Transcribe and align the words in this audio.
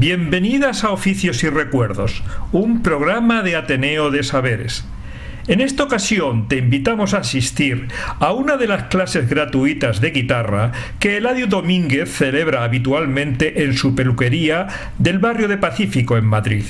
Bienvenidas 0.00 0.82
a 0.82 0.92
Oficios 0.92 1.44
y 1.44 1.50
Recuerdos, 1.50 2.22
un 2.52 2.82
programa 2.82 3.42
de 3.42 3.54
Ateneo 3.54 4.10
de 4.10 4.22
Saberes. 4.22 4.82
En 5.46 5.60
esta 5.60 5.84
ocasión 5.84 6.48
te 6.48 6.56
invitamos 6.56 7.12
a 7.12 7.18
asistir 7.18 7.88
a 8.18 8.32
una 8.32 8.56
de 8.56 8.66
las 8.66 8.84
clases 8.84 9.28
gratuitas 9.28 10.00
de 10.00 10.10
guitarra 10.12 10.72
que 11.00 11.18
Eladio 11.18 11.48
Domínguez 11.48 12.10
celebra 12.10 12.64
habitualmente 12.64 13.62
en 13.62 13.74
su 13.74 13.94
peluquería 13.94 14.68
del 14.96 15.18
barrio 15.18 15.48
de 15.48 15.58
Pacífico 15.58 16.16
en 16.16 16.24
Madrid. 16.24 16.64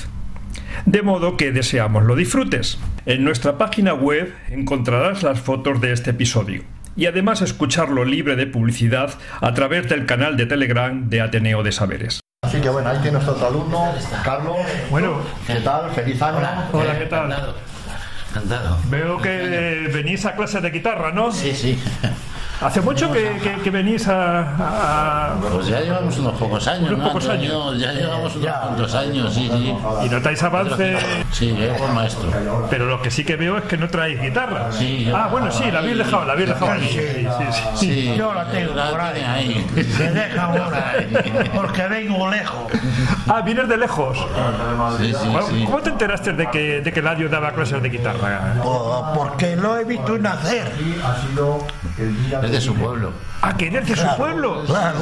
De 0.85 1.01
modo 1.01 1.37
que 1.37 1.53
deseamos 1.53 2.03
lo 2.03 2.17
disfrutes. 2.17 2.79
En 3.05 3.23
nuestra 3.23 3.57
página 3.57 3.93
web 3.93 4.33
encontrarás 4.49 5.23
las 5.23 5.39
fotos 5.39 5.79
de 5.79 5.93
este 5.93 6.09
episodio 6.09 6.63
y 6.97 7.05
además 7.05 7.41
escucharlo 7.41 8.03
libre 8.03 8.35
de 8.35 8.47
publicidad 8.47 9.17
a 9.39 9.53
través 9.53 9.87
del 9.87 10.05
canal 10.05 10.35
de 10.35 10.47
Telegram 10.47 11.09
de 11.09 11.21
Ateneo 11.21 11.63
de 11.63 11.71
Saberes. 11.71 12.20
Así 12.43 12.59
que 12.59 12.69
bueno, 12.69 12.89
ahí 12.89 12.97
tienes 13.03 13.27
otro 13.27 13.45
alumno, 13.47 13.93
Carlos. 14.23 14.57
Bueno. 14.89 15.21
¿qué 15.45 15.59
tal? 15.59 15.91
Feliz 15.91 16.19
año. 16.23 16.39
Hola, 16.73 16.97
¿qué 16.97 17.05
tal? 17.05 17.25
Encantado. 17.25 17.55
Encantado. 18.31 18.77
Veo 18.85 19.17
que 19.19 19.87
venís 19.93 20.25
a 20.25 20.35
clase 20.35 20.59
de 20.59 20.71
guitarra, 20.71 21.11
¿no? 21.11 21.31
Sí, 21.31 21.53
sí. 21.53 21.79
¿Hace 22.61 22.79
mucho 22.81 23.11
que, 23.11 23.37
que- 23.41 23.55
que 23.63 23.69
venís 23.71 24.07
a, 24.07 24.41
a- 24.41 25.35
Pues 25.51 25.67
ya 25.67 25.79
llevamos 25.81 26.17
unos 26.19 26.33
pocos 26.37 26.67
años, 26.67 26.89
Unos 26.89 26.99
¿no? 26.99 27.05
pocos 27.07 27.27
años. 27.29 27.79
Ya 27.79 27.91
llevamos 27.91 28.35
unos 28.35 28.51
cuantos 28.55 28.93
años, 28.95 29.33
sí, 29.33 29.49
sí. 29.51 29.75
y 30.05 30.09
notáis 30.09 30.43
avance? 30.43 30.97
Sí, 31.31 31.55
yo 31.57 31.75
por 31.75 31.91
maestro. 31.91 32.29
Pero 32.69 32.85
lo 32.85 33.01
que 33.01 33.09
sí 33.09 33.23
que 33.23 33.35
veo 33.35 33.57
es 33.57 33.63
que 33.63 33.77
no 33.77 33.89
traéis 33.89 34.21
guitarra. 34.21 34.71
Sí, 34.71 35.05
yo- 35.05 35.17
ah, 35.17 35.27
bueno, 35.31 35.51
sí, 35.51 35.71
la 35.71 35.79
habéis 35.79 35.97
dejado, 35.97 36.25
la 36.25 36.33
habéis 36.33 36.49
dejado. 36.49 36.79
Sí, 36.81 36.87
sí, 36.89 37.27
sí. 37.51 37.63
Sí, 37.75 38.15
Yo 38.17 38.33
la 38.33 38.45
tengo 38.45 38.73
la 38.75 38.89
por 38.91 39.01
ahí. 39.01 39.21
ahí. 39.21 39.67
Se 39.97 40.11
deja 40.11 40.43
ahora, 40.43 40.93
porque 41.55 41.87
vengo 41.87 42.29
lejos. 42.29 42.71
Ah, 43.27 43.41
vienes 43.41 43.67
de 43.67 43.77
lejos. 43.77 44.17
Sí, 44.99 45.13
sí, 45.13 45.27
Bueno, 45.29 45.47
sí. 45.47 45.63
¿Cómo 45.65 45.79
te 45.79 45.89
enteraste 45.89 46.33
de 46.33 46.47
que, 46.49 46.81
de 46.81 46.91
que 46.93 47.01
Ladio 47.01 47.27
daba 47.29 47.51
clases 47.53 47.81
de 47.81 47.89
guitarra? 47.89 48.55
Oh, 48.63 49.11
Porque 49.15 49.55
lo 49.55 49.77
he 49.77 49.83
visto 49.83 50.17
nacer. 50.19 50.71
Es 51.97 52.51
de 52.51 52.61
su 52.61 52.75
pueblo. 52.75 53.11
Ah, 53.43 53.57
que 53.57 53.67
eres 53.67 53.87
de 53.87 53.95
su 53.95 54.05
pueblo. 54.17 54.63
Claro. 54.65 54.99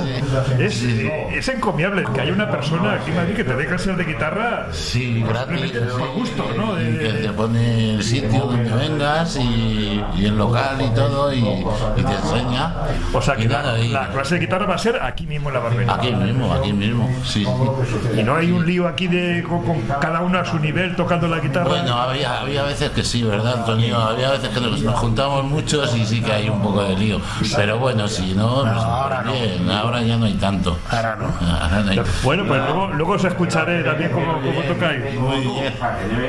Es, 0.59 0.81
es 0.83 1.47
encomiable 1.49 2.05
que 2.13 2.21
haya 2.21 2.31
una 2.31 2.49
persona 2.49 2.93
aquí 2.93 3.11
en 3.11 3.17
Madrid 3.17 3.35
que 3.35 3.43
te 3.43 3.53
dé 3.53 3.65
clases 3.65 3.97
de 3.97 4.03
guitarra. 4.05 4.67
Sí, 4.71 5.23
gratis. 5.27 5.71
Por 5.97 6.07
gusto, 6.13 6.45
¿no? 6.55 6.75
De- 6.75 6.97
que 6.99 7.09
te 7.13 7.29
pone 7.33 7.95
el 7.95 8.03
sitio 8.03 8.45
donde 8.45 8.71
vengas 8.71 9.35
y, 9.35 10.01
y 10.15 10.25
el 10.25 10.37
local 10.37 10.77
y 10.81 10.89
todo 10.95 11.33
y, 11.33 11.39
y 11.39 12.03
te 12.03 12.13
enseña. 12.13 12.73
O 13.13 13.21
sea 13.21 13.35
que 13.35 13.47
la, 13.49 13.61
nada, 13.61 13.79
y- 13.79 13.89
la 13.89 14.07
clase 14.09 14.35
de 14.35 14.41
guitarra 14.41 14.65
va 14.65 14.75
a 14.75 14.79
ser 14.79 15.01
aquí 15.01 15.25
mismo 15.27 15.49
en 15.49 15.55
la 15.55 15.59
barbera. 15.59 15.93
Aquí 15.95 16.11
mismo, 16.13 16.53
aquí 16.53 16.71
mismo. 16.73 17.09
Sí, 17.25 17.43
sí. 17.43 18.19
Y 18.19 18.23
no 18.23 18.35
hay 18.35 18.51
un 18.51 18.65
lío 18.65 18.87
aquí 18.87 19.07
de 19.07 19.43
con, 19.43 19.63
con 19.65 19.81
cada 19.99 20.21
uno 20.21 20.39
a 20.39 20.45
su 20.45 20.57
nivel 20.59 20.95
tocando 20.95 21.27
la 21.27 21.39
guitarra. 21.39 21.67
Bueno, 21.69 21.93
había, 21.97 22.39
había 22.39 22.63
veces 22.63 22.89
que 22.91 23.03
sí, 23.03 23.21
¿verdad, 23.23 23.59
Antonio? 23.59 23.97
Había 23.97 24.31
veces 24.31 24.49
que 24.49 24.61
nos, 24.61 24.81
nos 24.81 24.95
juntamos 24.97 25.43
muchos 25.43 25.93
y 25.95 26.05
sí 26.05 26.21
que 26.21 26.31
hay 26.31 26.49
un 26.49 26.61
poco 26.61 26.83
de 26.83 26.95
lío. 26.95 27.19
Pero 27.55 27.77
bueno, 27.79 28.07
no, 28.35 28.61
pues, 28.61 28.73
ahora 28.73 29.21
no. 29.23 29.31
bien, 29.33 29.69
ahora 29.71 30.01
ya 30.01 30.17
no 30.17 30.25
hay 30.25 30.33
tanto. 30.35 30.77
Ahora 30.89 31.15
no. 31.15 31.25
Ahora 31.61 31.79
no 31.83 31.91
hay- 31.91 32.01
Bueno, 32.23 32.45
pues 32.47 32.61
luego, 32.63 32.87
luego 32.93 33.11
os 33.13 33.23
escucharé 33.25 33.83
también 33.83 34.11
cómo, 34.11 34.33
cómo 34.41 34.61
tocáis. 34.63 35.19
Muy 35.19 35.39
bien. 35.41 35.73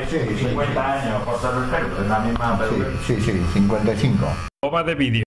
Que 0.09 0.35
50 0.37 0.93
años 0.93 1.23
cortando 1.23 1.63
el 1.63 1.69
pelo, 1.69 2.01
es 2.01 2.07
la 2.07 2.19
misma. 2.19 2.59
Sí, 3.07 3.15
sí, 3.21 3.41
55. 3.53 4.27
Toma 4.61 4.83
de 4.83 4.95
vídeo. 4.95 5.23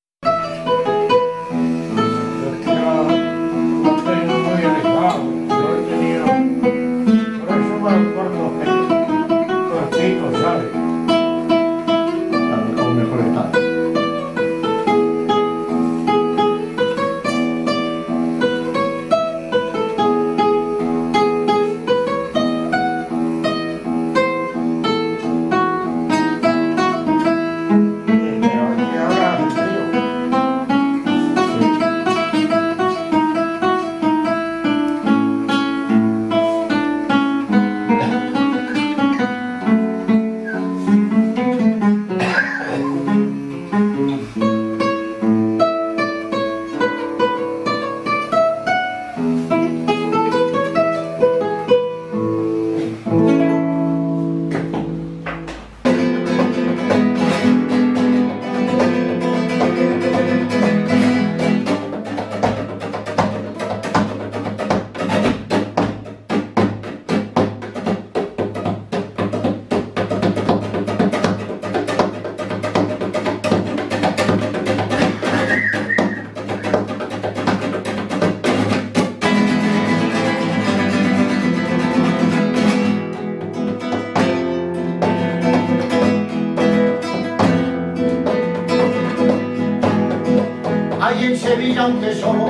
En 91.87 92.01
Sevilla 92.01 92.44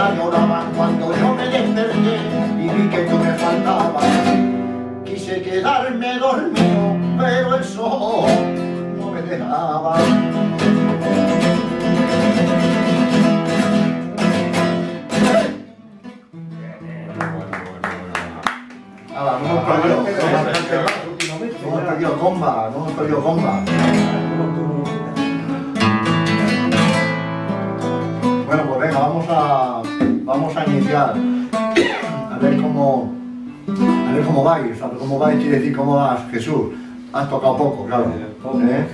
vida 0.00 0.14
lloraban 0.14 0.72
cuando 0.76 1.14
yo 1.14 1.34
me 1.34 1.46
desperté 1.46 2.18
y 2.58 2.68
vi 2.68 2.88
que 2.88 3.02
tú 3.04 3.16
me 3.16 3.32
faltabas. 3.34 4.04
Quise 5.04 5.42
quedarme 5.42 6.18
dormido, 6.18 6.96
pero 7.18 7.56
el 7.56 7.64
sol 7.64 8.30
no 8.98 9.10
me 9.10 9.22
dejaba. 9.22 9.98
Nada, 19.12 19.38
no 19.38 19.50
hemos 19.50 19.64
perdido, 19.64 20.02
no 20.02 20.08
hemos 21.66 21.84
perdido 21.84 22.18
comba, 22.18 22.70
no 22.72 22.76
hemos 22.78 22.92
perdido 22.92 23.22
comba. 23.22 24.19
A 30.94 32.38
ver 32.40 32.56
cómo, 32.60 33.12
a 34.08 34.12
ver 34.12 34.24
cómo 34.24 34.44
vais, 34.44 34.82
a 34.82 34.86
ver 34.88 34.98
cómo 34.98 35.18
vais, 35.18 35.38
quiere 35.38 35.58
decir 35.58 35.76
cómo 35.76 35.96
vas, 35.96 36.20
Jesús. 36.30 36.72
Has 37.12 37.28
tocado 37.28 37.56
poco, 37.56 37.86
claro. 37.86 38.04
¿eh? 38.06 38.86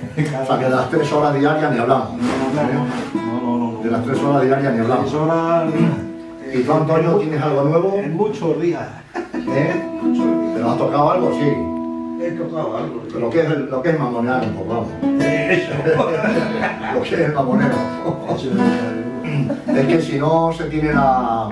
O 0.43 0.47
sea, 0.47 0.59
que 0.59 0.65
de 0.65 0.71
las 0.71 0.89
tres 0.89 1.13
horas 1.13 1.35
diarias 1.39 1.73
ni 1.73 1.79
hablamos. 1.79 2.09
¿eh? 2.15 2.19
De 3.85 3.91
las 3.91 4.05
tres 4.05 4.19
horas 4.23 4.43
diarias 4.43 4.73
ni 4.73 4.81
hablamos. 4.81 5.15
¿Y 6.53 6.63
tú, 6.63 6.73
Antonio, 6.73 7.17
tienes 7.17 7.43
algo 7.43 7.65
nuevo? 7.65 7.95
En 7.97 8.17
muchos 8.17 8.61
días. 8.61 8.87
¿Eh? 9.15 9.75
¿Pero 10.55 10.71
has 10.71 10.79
tocado 10.79 11.11
algo? 11.11 11.31
Sí. 11.33 12.25
He 12.25 12.31
tocado 12.31 12.77
algo. 12.79 13.03
Pero 13.07 13.21
lo 13.21 13.31
que 13.31 13.41
es, 13.41 13.49
lo 13.49 13.83
que 13.83 13.91
es 13.91 13.99
mamonear 13.99 14.43
un 14.43 14.55
poco, 14.55 14.69
vamos. 14.69 14.89
Lo 16.95 17.03
que 17.03 17.25
es 17.25 17.35
mamonero. 17.35 17.77
Es 19.69 19.87
que 19.87 20.03
si 20.03 20.19
no 20.19 20.53
se 20.53 20.65
tiene 20.65 20.93
la. 20.93 21.51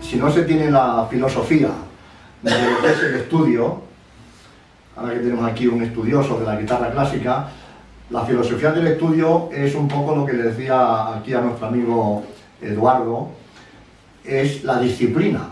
Si 0.00 0.16
no 0.16 0.30
se 0.30 0.42
tiene 0.42 0.70
la 0.70 1.06
filosofía 1.08 1.70
de 2.42 3.18
estudio, 3.20 3.80
ahora 4.96 5.14
que 5.14 5.20
tenemos 5.20 5.50
aquí 5.50 5.66
un 5.66 5.82
estudioso 5.82 6.38
de 6.40 6.46
la 6.46 6.56
guitarra 6.56 6.90
clásica, 6.90 7.48
la 8.10 8.24
filosofía 8.26 8.72
del 8.72 8.88
estudio 8.88 9.48
es 9.52 9.74
un 9.74 9.88
poco 9.88 10.14
lo 10.14 10.26
que 10.26 10.32
decía 10.32 11.16
aquí 11.16 11.32
a 11.32 11.40
nuestro 11.40 11.68
amigo 11.68 12.24
Eduardo, 12.60 13.28
es 14.24 14.64
la 14.64 14.80
disciplina. 14.80 15.50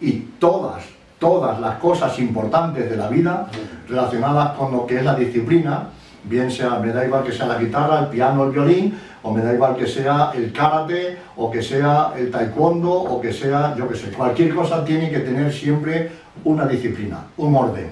Y 0.00 0.12
todas, 0.38 0.84
todas 1.18 1.60
las 1.60 1.76
cosas 1.78 2.18
importantes 2.18 2.90
de 2.90 2.96
la 2.96 3.08
vida 3.08 3.48
relacionadas 3.88 4.56
con 4.58 4.72
lo 4.72 4.86
que 4.86 4.98
es 4.98 5.04
la 5.04 5.14
disciplina, 5.14 5.88
bien 6.24 6.50
sea, 6.50 6.78
me 6.80 6.92
da 6.92 7.04
igual 7.04 7.24
que 7.24 7.32
sea 7.32 7.46
la 7.46 7.58
guitarra, 7.58 8.00
el 8.00 8.06
piano, 8.08 8.44
el 8.44 8.50
violín, 8.50 8.94
o 9.24 9.32
me 9.32 9.42
da 9.42 9.54
igual 9.54 9.74
que 9.74 9.86
sea 9.86 10.32
el 10.34 10.52
karate, 10.52 11.16
o 11.36 11.50
que 11.50 11.62
sea 11.62 12.12
el 12.16 12.30
taekwondo, 12.30 12.92
o 12.92 13.20
que 13.22 13.32
sea, 13.32 13.74
yo 13.74 13.88
qué 13.88 13.96
sé, 13.96 14.10
cualquier 14.10 14.54
cosa 14.54 14.84
tiene 14.84 15.10
que 15.10 15.20
tener 15.20 15.50
siempre 15.50 16.12
una 16.44 16.66
disciplina, 16.66 17.24
un 17.38 17.56
orden. 17.56 17.90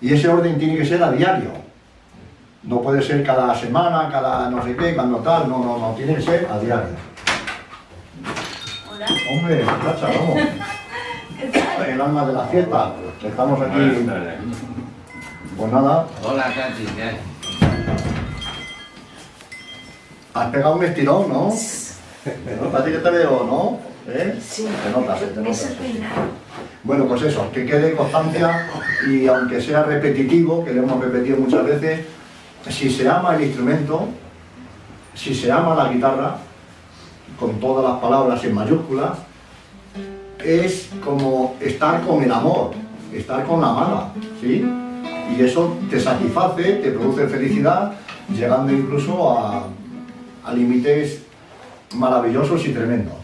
Y 0.00 0.14
ese 0.14 0.28
orden 0.28 0.58
tiene 0.58 0.78
que 0.78 0.86
ser 0.86 1.02
a 1.02 1.12
diario. 1.12 1.50
No 2.62 2.80
puede 2.80 3.02
ser 3.02 3.22
cada 3.22 3.54
semana, 3.54 4.08
cada 4.10 4.48
no 4.48 4.64
sé 4.64 4.74
qué, 4.74 4.94
cuando 4.94 5.18
tal, 5.18 5.50
no, 5.50 5.58
no, 5.58 5.78
no, 5.78 5.92
tiene 5.94 6.14
que 6.14 6.22
ser 6.22 6.48
a 6.50 6.58
diario. 6.58 6.96
Hola. 8.90 9.06
Hombre, 9.32 9.62
muchacha, 9.62 10.06
vamos. 10.06 10.36
El 11.88 12.00
alma 12.00 12.24
de 12.24 12.32
la 12.32 12.44
fiesta. 12.44 12.92
Estamos 13.22 13.60
aquí. 13.60 14.06
Pues 15.58 15.72
nada, 15.72 16.06
Hola, 16.22 16.44
Katy. 16.54 16.86
Has 20.34 20.50
pegado 20.50 20.76
un 20.76 20.84
estirón, 20.84 21.28
¿no? 21.28 21.52
¿No? 22.62 22.70
Parece 22.70 22.92
que 22.92 22.98
te 22.98 23.10
veo, 23.10 23.44
¿no? 23.44 23.78
¿Eh? 24.12 24.38
Sí, 24.40 24.66
Te 24.84 24.90
notas, 24.90 25.20
te. 25.20 25.40
Bueno, 26.82 27.06
pues 27.06 27.22
eso, 27.22 27.50
que 27.52 27.66
quede 27.66 27.94
constancia 27.94 28.68
y 29.08 29.26
aunque 29.26 29.60
sea 29.60 29.82
repetitivo, 29.82 30.64
que 30.64 30.72
lo 30.72 30.82
hemos 30.82 31.02
repetido 31.02 31.36
muchas 31.36 31.64
veces, 31.64 32.06
si 32.68 32.90
se 32.90 33.08
ama 33.08 33.36
el 33.36 33.44
instrumento, 33.44 34.08
si 35.14 35.34
se 35.34 35.52
ama 35.52 35.74
la 35.74 35.92
guitarra, 35.92 36.36
con 37.38 37.60
todas 37.60 37.84
las 37.90 38.00
palabras 38.00 38.42
en 38.44 38.54
mayúsculas, 38.54 39.18
es 40.44 40.90
como 41.04 41.56
estar 41.60 42.02
con 42.02 42.22
el 42.22 42.32
amor, 42.32 42.72
estar 43.12 43.44
con 43.44 43.60
la 43.60 43.70
amada, 43.70 44.12
¿sí? 44.40 44.64
Y 45.36 45.42
eso 45.42 45.76
te 45.88 46.00
satisface, 46.00 46.74
te 46.74 46.90
produce 46.90 47.28
felicidad, 47.28 47.92
llegando 48.34 48.72
incluso 48.72 49.38
a, 49.38 49.64
a 50.44 50.52
límites 50.52 51.22
maravillosos 51.94 52.66
y 52.66 52.72
tremendos, 52.72 53.14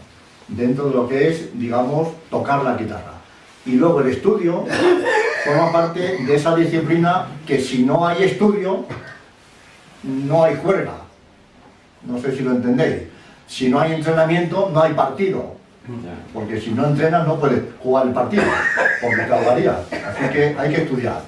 dentro 0.47 0.89
de 0.89 0.95
lo 0.95 1.07
que 1.07 1.29
es, 1.29 1.57
digamos, 1.57 2.09
tocar 2.29 2.63
la 2.63 2.75
guitarra. 2.75 3.13
Y 3.65 3.71
luego 3.71 4.01
el 4.01 4.09
estudio 4.09 4.65
forma 5.45 5.71
parte 5.71 6.23
de 6.25 6.35
esa 6.35 6.55
disciplina 6.55 7.27
que 7.45 7.59
si 7.59 7.83
no 7.83 8.07
hay 8.07 8.23
estudio, 8.23 8.85
no 10.03 10.43
hay 10.43 10.55
juerga. 10.55 10.93
No 12.03 12.19
sé 12.19 12.35
si 12.35 12.43
lo 12.43 12.51
entendéis. 12.51 13.03
Si 13.47 13.69
no 13.69 13.79
hay 13.79 13.93
entrenamiento, 13.93 14.69
no 14.73 14.81
hay 14.81 14.93
partido. 14.93 15.55
Porque 16.33 16.59
si 16.59 16.71
no 16.71 16.85
entrenas 16.85 17.25
no 17.25 17.39
puedes 17.39 17.61
jugar 17.81 18.07
el 18.07 18.13
partido, 18.13 18.43
porque 19.01 19.23
te 19.23 19.33
ahogarías. 19.33 19.77
Así 19.91 20.33
que 20.33 20.55
hay 20.57 20.73
que 20.73 20.81
estudiar. 20.83 21.21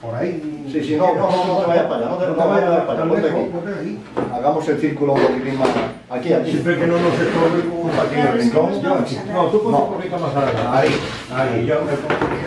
Por 0.00 0.14
ahí. 0.14 0.66
Sí, 0.72 0.84
sí, 0.84 0.96
no, 0.96 1.14
no, 1.14 1.30
no, 1.30 1.44
no 1.46 1.56
te 1.60 1.66
vayas 1.66 1.86
para 1.86 1.96
allá, 1.96 2.08
no 2.10 2.16
te, 2.16 2.26
no 2.26 2.34
te 2.34 2.44
vayas 2.48 2.84
para 2.84 3.02
allá, 3.02 3.10
ponte 3.10 3.28
aquí. 3.28 3.98
Hagamos 4.32 4.68
el 4.68 4.80
círculo 4.80 5.12
un 5.14 5.20
poquitín 5.20 5.58
más. 5.58 5.68
Aquí, 6.10 6.32
aquí. 6.32 6.50
Siempre 6.50 6.78
que 6.78 6.86
no 6.86 6.98
nos 6.98 7.12
estorbe 7.14 7.68
un 7.68 7.90
Aquí 7.90 8.14
en 8.14 8.26
el 8.26 8.32
rincón. 8.34 8.82
No, 8.82 9.46
tú 9.46 9.58
un 9.68 9.94
poquito 9.94 10.18
más 10.18 10.34
adelante. 10.36 10.62
Ahí. 10.70 11.00
Ahí, 11.34 11.66
yo 11.66 11.82
me 11.84 11.92
pongo. 11.92 12.37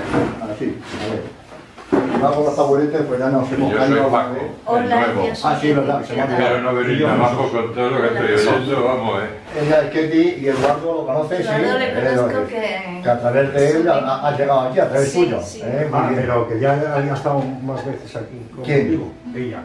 Hago 2.23 2.43
los 2.45 2.55
taburetes, 2.55 3.01
pues 3.07 3.19
ya 3.19 3.29
nos 3.29 3.51
hemos 3.51 3.71
Yo 3.71 3.77
caído. 3.77 4.09
Paco, 4.09 4.35
el 4.35 4.51
Hola, 4.65 4.95
nuevo. 5.07 5.27
Ah, 5.43 5.57
sí, 5.59 5.73
verdad, 5.73 6.03
se 6.05 6.13
me 6.13 6.21
ha 6.21 6.25
Patricia. 6.25 6.49
Pero 6.51 6.61
no 6.61 6.75
venir 6.75 7.05
abajo 7.05 7.49
con 7.51 7.73
todo 7.73 7.89
lo 7.89 8.01
que 8.01 8.07
estoy 8.07 8.47
oyendo, 8.53 8.83
vamos, 8.83 9.19
eh. 9.23 9.61
Ella 9.65 9.81
es 9.81 9.89
Ketty 9.91 10.35
y 10.41 10.47
Eduardo 10.47 10.93
lo 10.95 11.05
conoces, 11.05 11.45
sí. 11.45 11.51
Eduardo 11.53 11.79
le 11.79 11.85
Eh, 11.89 11.93
conozco 12.15 12.39
lo- 12.39 12.47
que- 12.47 12.99
que 13.03 13.09
a 13.09 13.19
través 13.19 13.53
de 13.53 13.71
él 13.71 13.89
ha- 13.89 14.27
has 14.27 14.37
llegado 14.39 14.59
aquí, 14.61 14.79
a 14.79 14.89
través 14.89 15.11
Sí, 15.11 15.23
tuyo. 15.25 15.41
sí. 15.43 15.61
Eh, 15.63 15.89
Ah, 15.91 16.09
pero 16.15 16.47
que 16.47 16.59
ya 16.59 16.73
había 16.95 17.13
estado 17.13 17.43
más 17.63 17.85
veces 17.85 18.15
aquí. 18.15 18.41
¿Quién? 18.63 18.79
contigo. 18.97 19.11
Ella. 19.35 19.59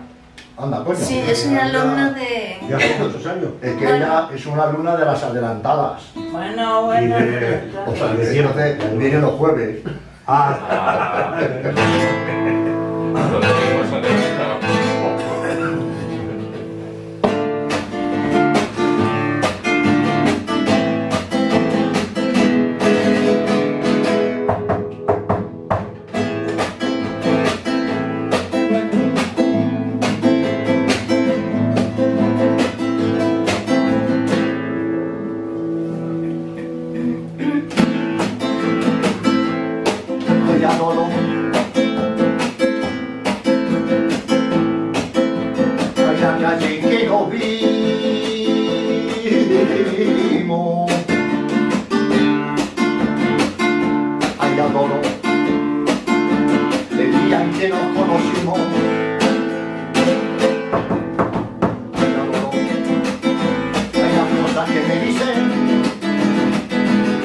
Anda, 0.58 0.82
coño. 0.84 0.96
Sí, 0.98 1.22
es 1.28 1.44
una 1.46 1.64
alumna 1.66 2.10
de... 2.12 2.56
Ya 2.66 2.76
hace 2.78 2.96
muchos 2.98 3.26
años. 3.26 3.48
Es 3.60 3.74
que 3.74 3.84
ella 3.96 4.28
es 4.34 4.46
una 4.46 4.62
alumna 4.62 4.96
de 4.96 5.04
las 5.04 5.22
adelantadas. 5.22 6.02
Bueno, 6.32 6.82
Y 6.82 6.86
bueno. 6.86 7.16
de- 7.16 7.60
O 7.86 7.94
sea, 7.94 8.06
viene, 8.14 8.96
viene 8.96 9.18
los 9.20 9.32
jueves. 9.32 9.80
Ah, 10.28 11.38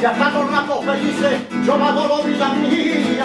y 0.02 0.06
hasta 0.06 0.32
los 0.32 0.52
ratos 0.52 0.84
felices 0.84 1.42
yo 1.64 1.78
me 1.78 1.84
adoro 1.84 2.24
vida 2.24 2.54
mía. 2.56 3.24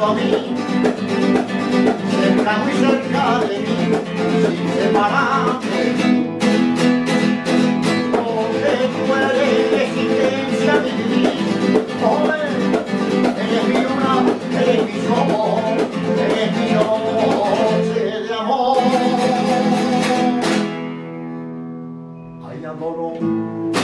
A 0.00 0.14
mí, 0.14 0.30
cerca 2.20 2.56
muy 2.58 2.72
cerca 2.72 3.38
de 3.40 3.58
mí, 3.58 3.76
sin 4.46 4.68
separarme. 4.72 5.76
Porque 8.12 8.72
tú 8.94 9.02
eres 9.14 9.90
mi 9.94 10.04
vivir, 10.84 11.36
joven, 12.00 12.54
eres 13.36 13.64
mi 13.68 13.74
luna, 13.82 14.12
eres 14.62 14.82
mi 14.86 14.96
sol, 15.06 15.76
eres 16.16 16.50
mi 16.56 16.66
noche 16.72 17.87
de 18.10 18.34
amor. 18.34 18.78
Ay, 22.48 22.64
adoro. 22.64 23.77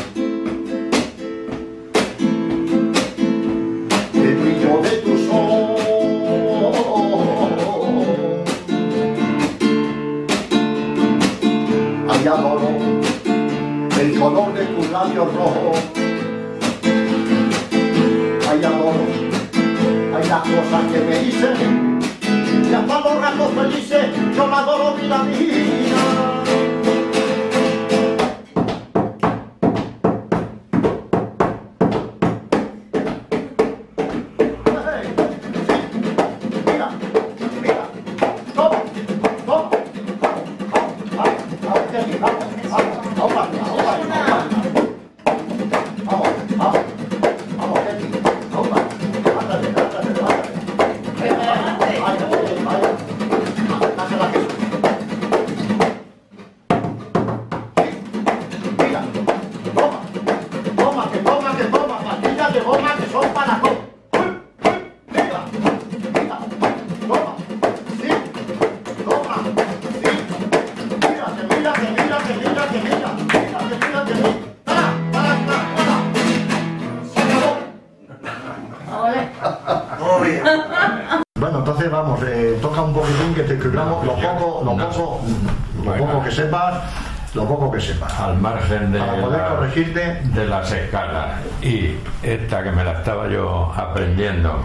Escalas. 90.74 91.40
Y 91.62 91.96
esta 92.22 92.62
que 92.62 92.70
me 92.72 92.84
la 92.84 92.92
estaba 92.92 93.28
yo 93.28 93.72
aprendiendo. 93.76 94.64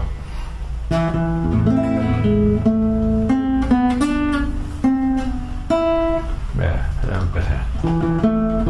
Vea, 6.54 6.90
ya 7.08 7.18
empecé. 7.18 8.60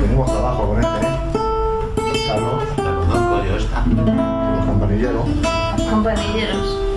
Tenemos 0.00 0.30
trabajo 0.30 0.68
con 0.68 0.78
este, 0.84 1.06
¿eh? 1.06 2.26
Carlos, 2.28 2.62
La 2.76 2.94
conozco 2.94 3.44
yo 3.44 3.56
esta. 3.56 3.84
los 3.86 4.66
compañeros. 4.66 5.26
Compañeros. 5.90 6.87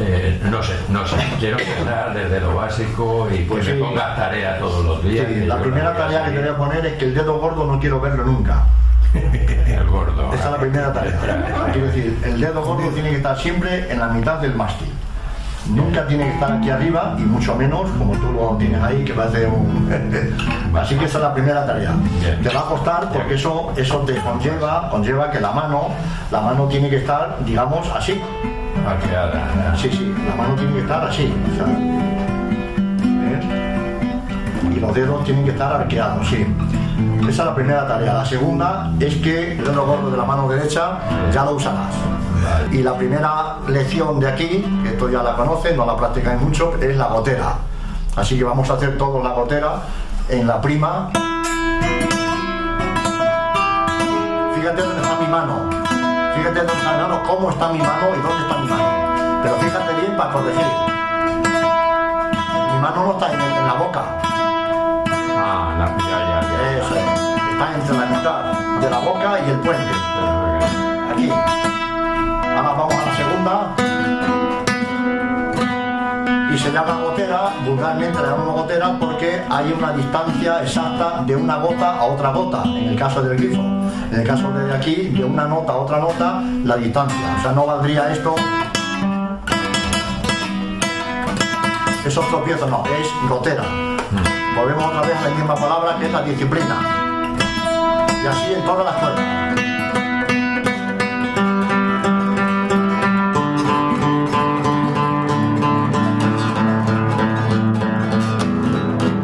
Eh, 0.00 0.40
no 0.50 0.62
sé, 0.62 0.74
no 0.88 1.06
sé. 1.06 1.16
Quiero 1.38 1.58
empezar 1.58 2.14
desde 2.14 2.40
lo 2.40 2.54
básico 2.54 3.28
y 3.32 3.38
que 3.38 3.44
Pues 3.44 3.66
me 3.66 3.72
sí. 3.74 3.78
pongas 3.78 4.16
tarea 4.16 4.58
todos 4.58 4.84
los 4.84 5.02
días. 5.04 5.26
Sí, 5.28 5.34
que 5.40 5.46
la 5.46 5.58
primera 5.60 5.90
a 5.90 5.96
tarea 5.96 6.24
que 6.26 6.30
te 6.32 6.40
voy 6.40 6.48
a 6.48 6.56
poner 6.56 6.86
es 6.86 6.92
que 6.94 7.04
el 7.06 7.14
dedo 7.14 7.38
gordo 7.38 7.64
no 7.66 7.78
quiero 7.80 8.00
verlo 8.00 8.24
nunca. 8.24 8.64
El 9.12 9.86
gordo. 9.88 10.32
Esa 10.32 10.44
es 10.44 10.50
la 10.52 10.58
primera 10.58 10.92
tarea. 10.92 11.18
Quiero 11.72 11.86
decir, 11.88 12.16
el 12.24 12.40
dedo 12.40 12.62
gordo 12.62 12.88
tiene 12.90 13.10
que 13.10 13.16
estar 13.16 13.36
siempre 13.36 13.90
en 13.90 13.98
la 13.98 14.06
mitad 14.08 14.38
del 14.38 14.54
mástil. 14.54 14.88
Nunca 15.68 16.06
tiene 16.06 16.24
que 16.24 16.30
estar 16.34 16.52
aquí 16.52 16.70
arriba 16.70 17.14
y 17.18 17.22
mucho 17.22 17.54
menos 17.54 17.90
como 17.98 18.12
tú 18.14 18.32
lo 18.32 18.56
tienes 18.56 18.82
ahí, 18.82 19.04
que 19.04 19.12
parece 19.12 19.46
un... 19.46 19.90
Así 20.74 20.94
que 20.96 21.04
esa 21.04 21.18
es 21.18 21.24
la 21.24 21.34
primera 21.34 21.66
tarea. 21.66 21.92
Te 22.42 22.48
va 22.48 22.60
a 22.60 22.64
costar 22.64 23.12
porque 23.12 23.34
eso, 23.34 23.72
eso 23.76 23.98
te 23.98 24.14
conlleva, 24.16 24.88
conlleva 24.90 25.30
que 25.30 25.38
la 25.40 25.52
mano, 25.52 25.88
la 26.30 26.40
mano 26.40 26.66
tiene 26.66 26.88
que 26.88 26.96
estar, 26.96 27.36
digamos, 27.44 27.88
así. 27.94 28.20
Arqueada. 28.86 29.76
Sí, 29.76 29.90
sí, 29.90 30.14
la 30.28 30.34
mano 30.34 30.54
tiene 30.54 30.72
que 30.74 30.80
estar 30.80 31.04
así. 31.04 31.32
o 31.52 31.54
sea, 31.54 31.66
¿eh? 33.32 33.70
Y 34.74 34.80
los 34.80 34.94
dedos 34.94 35.24
tienen 35.24 35.44
que 35.44 35.50
estar 35.50 35.72
arqueados, 35.72 36.26
sí. 36.28 36.46
Esa 37.22 37.28
es 37.42 37.48
la 37.48 37.54
primera 37.54 37.86
tarea. 37.86 38.14
La 38.14 38.24
segunda 38.24 38.92
es 38.98 39.16
que 39.16 39.52
el 39.52 39.64
dedo 39.64 39.86
gordo 39.86 40.10
de 40.10 40.16
la 40.16 40.24
mano 40.24 40.48
derecha 40.48 40.98
ya 41.32 41.44
lo 41.44 41.52
usarás. 41.52 41.94
Y 42.72 42.82
la 42.82 42.96
primera 42.96 43.58
lección 43.68 44.18
de 44.18 44.28
aquí, 44.28 44.64
que 44.82 44.90
esto 44.90 45.08
ya 45.08 45.22
la 45.22 45.36
conocen, 45.36 45.76
no 45.76 45.86
la 45.86 45.96
practicáis 45.96 46.40
mucho, 46.40 46.74
es 46.80 46.96
la 46.96 47.06
gotera. 47.06 47.54
Así 48.16 48.36
que 48.36 48.44
vamos 48.44 48.68
a 48.70 48.74
hacer 48.74 48.98
todos 48.98 49.22
la 49.22 49.30
gotera 49.30 49.82
en 50.28 50.46
la 50.46 50.60
prima. 50.60 51.10
Fíjate 54.54 54.82
dónde 54.82 55.02
está 55.02 55.20
mi 55.20 55.28
mano. 55.28 55.79
Fíjate 56.40 56.60
está 56.60 56.72
mi 56.72 56.84
mano, 57.02 57.22
cómo 57.26 57.50
está 57.50 57.68
mi 57.68 57.78
mano 57.80 58.16
y 58.16 58.20
dónde 58.22 58.42
está 58.42 58.56
mi 58.56 58.68
mano. 58.70 59.42
Pero 59.42 59.56
fíjate 59.56 59.92
bien 60.00 60.16
para 60.16 60.32
corregir. 60.32 60.64
Mi 62.72 62.80
mano 62.80 63.04
no 63.04 63.12
está 63.12 63.26
en, 63.30 63.40
en 63.42 63.66
la 63.66 63.74
boca. 63.74 64.02
Ah, 65.36 65.74
la 65.78 65.86
ya, 65.98 66.18
ya, 66.30 66.40
ya. 66.40 66.78
Eso 66.78 66.94
es. 66.96 67.04
Está 67.52 67.74
entre 67.74 67.94
la 67.94 68.06
mitad 68.06 68.40
de 68.80 68.88
la 68.88 68.98
boca 69.00 69.38
y 69.38 69.50
el 69.50 69.58
puente. 69.58 69.92
Aquí. 71.12 71.30
Ahora 72.56 72.72
vamos 72.72 72.94
a 72.94 73.04
la 73.04 73.14
segunda. 73.16 73.74
Y 76.54 76.58
se 76.58 76.72
llama 76.72 77.02
gotera, 77.02 77.50
vulgarmente 77.66 78.18
le 78.18 78.28
llamamos 78.28 78.54
gotera 78.54 78.96
porque 78.98 79.44
hay 79.50 79.72
una 79.76 79.92
distancia 79.92 80.62
exacta 80.62 81.22
de 81.26 81.36
una 81.36 81.56
gota 81.56 81.98
a 81.98 82.04
otra 82.04 82.30
gota, 82.30 82.62
en 82.64 82.88
el 82.88 82.96
caso 82.96 83.22
del 83.22 83.36
grifo. 83.36 83.89
En 84.10 84.18
el 84.18 84.26
caso 84.26 84.50
de 84.50 84.74
aquí, 84.74 85.08
de 85.08 85.24
una 85.24 85.44
nota 85.44 85.72
a 85.72 85.76
otra 85.76 85.98
nota, 86.00 86.42
la 86.64 86.76
distancia. 86.76 87.36
O 87.38 87.42
sea, 87.42 87.52
no 87.52 87.64
valdría 87.64 88.10
esto. 88.10 88.34
Esos 92.04 92.28
tropiezos 92.28 92.68
no, 92.68 92.82
es 92.86 93.28
gotera. 93.28 93.62
Volvemos 94.56 94.84
otra 94.84 95.02
vez 95.02 95.16
a 95.16 95.28
la 95.28 95.30
misma 95.30 95.54
palabra 95.54 95.96
que 95.96 96.06
es 96.06 96.12
la 96.12 96.22
disciplina. 96.22 97.36
Y 98.24 98.26
así 98.26 98.54
en 98.54 98.64
todas 98.64 98.84
las 98.84 98.94
cuerdas. 98.96 99.54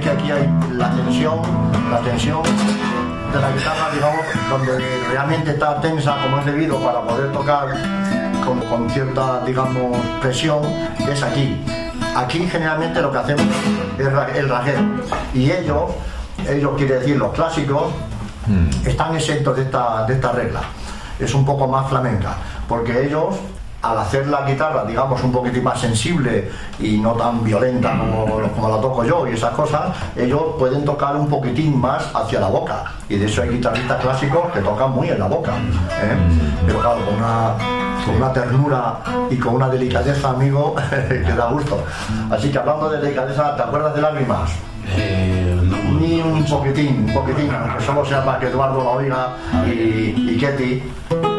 Que 0.00 0.10
aquí 0.10 0.30
hay 0.30 0.48
la 0.74 0.90
tensión, 0.92 1.40
la 1.90 1.98
tensión 2.02 2.85
de 3.32 3.40
la 3.40 3.50
guitarra, 3.52 3.90
digamos, 3.92 4.26
donde 4.48 4.78
realmente 5.10 5.50
está 5.50 5.80
tensa 5.80 6.16
como 6.22 6.38
es 6.38 6.46
debido 6.46 6.78
para 6.78 7.00
poder 7.02 7.32
tocar 7.32 7.68
con, 8.44 8.60
con 8.60 8.88
cierta, 8.90 9.40
digamos, 9.44 9.96
presión, 10.20 10.62
es 11.10 11.22
aquí. 11.22 11.60
Aquí 12.16 12.46
generalmente 12.48 13.02
lo 13.02 13.12
que 13.12 13.18
hacemos 13.18 13.46
es 13.98 14.06
el 14.36 14.48
rasgueo. 14.48 14.80
Y 15.34 15.50
ellos, 15.50 15.90
ellos 16.48 16.72
quiere 16.76 17.00
decir 17.00 17.16
los 17.16 17.32
clásicos, 17.32 17.92
están 18.86 19.14
exentos 19.14 19.56
de 19.56 19.62
esta, 19.62 20.06
de 20.06 20.14
esta 20.14 20.32
regla. 20.32 20.60
Es 21.18 21.34
un 21.34 21.44
poco 21.44 21.66
más 21.66 21.88
flamenca, 21.88 22.36
porque 22.68 23.06
ellos, 23.06 23.36
al 23.90 23.98
hacer 23.98 24.26
la 24.26 24.42
guitarra, 24.42 24.84
digamos, 24.84 25.22
un 25.22 25.30
poquitín 25.30 25.62
más 25.62 25.80
sensible 25.80 26.50
y 26.80 26.98
no 26.98 27.12
tan 27.12 27.44
violenta 27.44 27.96
como, 27.96 28.26
como 28.26 28.68
la 28.68 28.80
toco 28.80 29.04
yo 29.04 29.26
y 29.26 29.34
esas 29.34 29.52
cosas, 29.52 29.96
ellos 30.16 30.42
pueden 30.58 30.84
tocar 30.84 31.14
un 31.16 31.28
poquitín 31.28 31.78
más 31.80 32.10
hacia 32.14 32.40
la 32.40 32.48
boca. 32.48 32.84
Y 33.08 33.16
de 33.16 33.26
eso 33.26 33.42
hay 33.42 33.50
guitarristas 33.50 34.00
clásicos 34.00 34.52
que 34.52 34.60
tocan 34.60 34.90
muy 34.90 35.08
en 35.08 35.18
la 35.18 35.26
boca. 35.26 35.52
¿eh? 35.54 36.16
Pero 36.66 36.80
claro, 36.80 37.04
con 37.04 37.14
una, 37.14 37.54
con 38.04 38.16
una 38.16 38.32
ternura 38.32 38.98
y 39.30 39.36
con 39.36 39.54
una 39.54 39.68
delicadeza, 39.68 40.30
amigo, 40.30 40.74
que 40.90 41.32
da 41.32 41.46
gusto. 41.50 41.84
Así 42.30 42.50
que 42.50 42.58
hablando 42.58 42.88
de 42.88 42.98
delicadeza, 42.98 43.54
¿te 43.54 43.62
acuerdas 43.62 43.94
de 43.94 44.02
lágrimas? 44.02 44.50
Eh, 44.96 45.60
no, 45.62 46.00
Ni 46.00 46.20
un 46.20 46.44
poquitín, 46.44 47.04
un 47.08 47.14
poquitín, 47.14 47.50
aunque 47.52 47.84
solo 47.84 48.04
sea 48.04 48.24
para 48.24 48.40
que 48.40 48.46
Eduardo 48.46 48.82
la 48.82 48.90
oiga 48.90 49.36
y, 49.66 50.32
y 50.32 50.36
Ketty. 50.38 51.35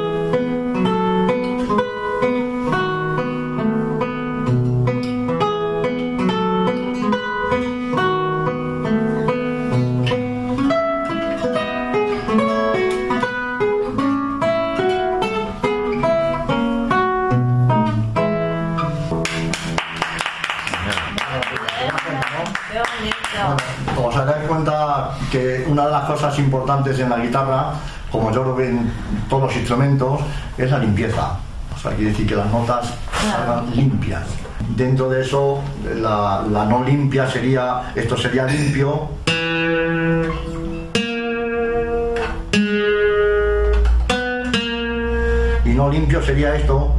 Cosas 26.28 26.40
importantes 26.40 27.00
en 27.00 27.10
la 27.10 27.18
guitarra, 27.20 27.74
como 28.12 28.32
yo 28.34 28.44
lo 28.44 28.54
veo 28.54 28.70
en 28.70 28.92
todos 29.30 29.44
los 29.44 29.56
instrumentos, 29.56 30.20
es 30.58 30.70
la 30.70 30.80
limpieza. 30.80 31.38
O 31.74 31.80
sea, 31.80 31.92
quiere 31.92 32.12
decir 32.12 32.28
que 32.28 32.36
las 32.36 32.52
notas 32.52 32.94
salgan 33.22 33.74
limpias. 33.74 34.24
Dentro 34.76 35.10
de 35.10 35.22
eso, 35.22 35.62
la, 36.02 36.44
la 36.52 36.66
no 36.66 36.84
limpia 36.84 37.30
sería, 37.30 37.94
esto 37.96 38.18
sería 38.18 38.46
limpio. 38.46 39.10
Y 45.64 45.70
no 45.70 45.90
limpio 45.90 46.22
sería 46.22 46.56
esto. 46.56 46.94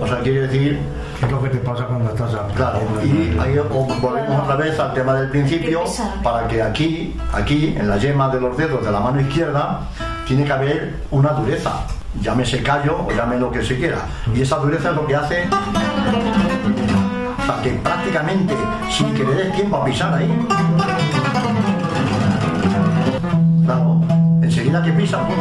O 0.00 0.06
sea, 0.08 0.18
quiere 0.20 0.48
decir 0.48 0.94
¿Qué 1.03 1.03
es 1.24 1.30
lo 1.30 1.42
que 1.42 1.48
te 1.48 1.58
pasa 1.58 1.84
cuando 1.84 2.10
estás 2.10 2.30
Claro, 2.54 2.80
y 3.02 3.36
ahí 3.38 3.58
volvemos 4.00 4.42
otra 4.42 4.56
vez 4.56 4.78
al 4.78 4.92
tema 4.94 5.14
del 5.14 5.30
principio, 5.30 5.82
para 6.22 6.46
que 6.48 6.62
aquí, 6.62 7.16
aquí, 7.32 7.74
en 7.76 7.88
la 7.88 7.96
yema 7.96 8.28
de 8.28 8.40
los 8.40 8.56
dedos 8.56 8.84
de 8.84 8.92
la 8.92 9.00
mano 9.00 9.20
izquierda, 9.20 9.80
tiene 10.26 10.44
que 10.44 10.52
haber 10.52 10.94
una 11.10 11.30
dureza. 11.30 11.72
Llámese 12.20 12.62
callo 12.62 13.04
o 13.06 13.10
llame 13.10 13.38
lo 13.38 13.50
que 13.50 13.62
se 13.64 13.76
quiera. 13.76 13.98
Y 14.34 14.42
esa 14.42 14.56
dureza 14.58 14.90
es 14.90 14.96
lo 14.96 15.06
que 15.06 15.16
hace 15.16 15.48
o 17.38 17.46
sea, 17.46 17.62
que 17.62 17.70
prácticamente 17.72 18.54
sin 18.90 19.12
que 19.14 19.24
le 19.24 19.34
des 19.34 19.52
tiempo 19.52 19.76
a 19.76 19.84
pisar 19.84 20.14
ahí. 20.14 20.46
Claro, 23.64 24.00
enseguida 24.40 24.82
que 24.82 24.92
pisa, 24.92 25.18
¡pum! 25.26 25.36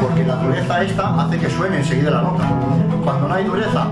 porque 0.00 0.24
la 0.24 0.36
dureza 0.36 0.82
esta 0.82 1.22
hace 1.22 1.38
que 1.38 1.50
suene 1.50 1.78
enseguida 1.78 2.10
la 2.10 2.22
nota. 2.22 2.44
Cuando 3.02 3.28
no 3.28 3.34
hay 3.34 3.44
dureza, 3.44 3.86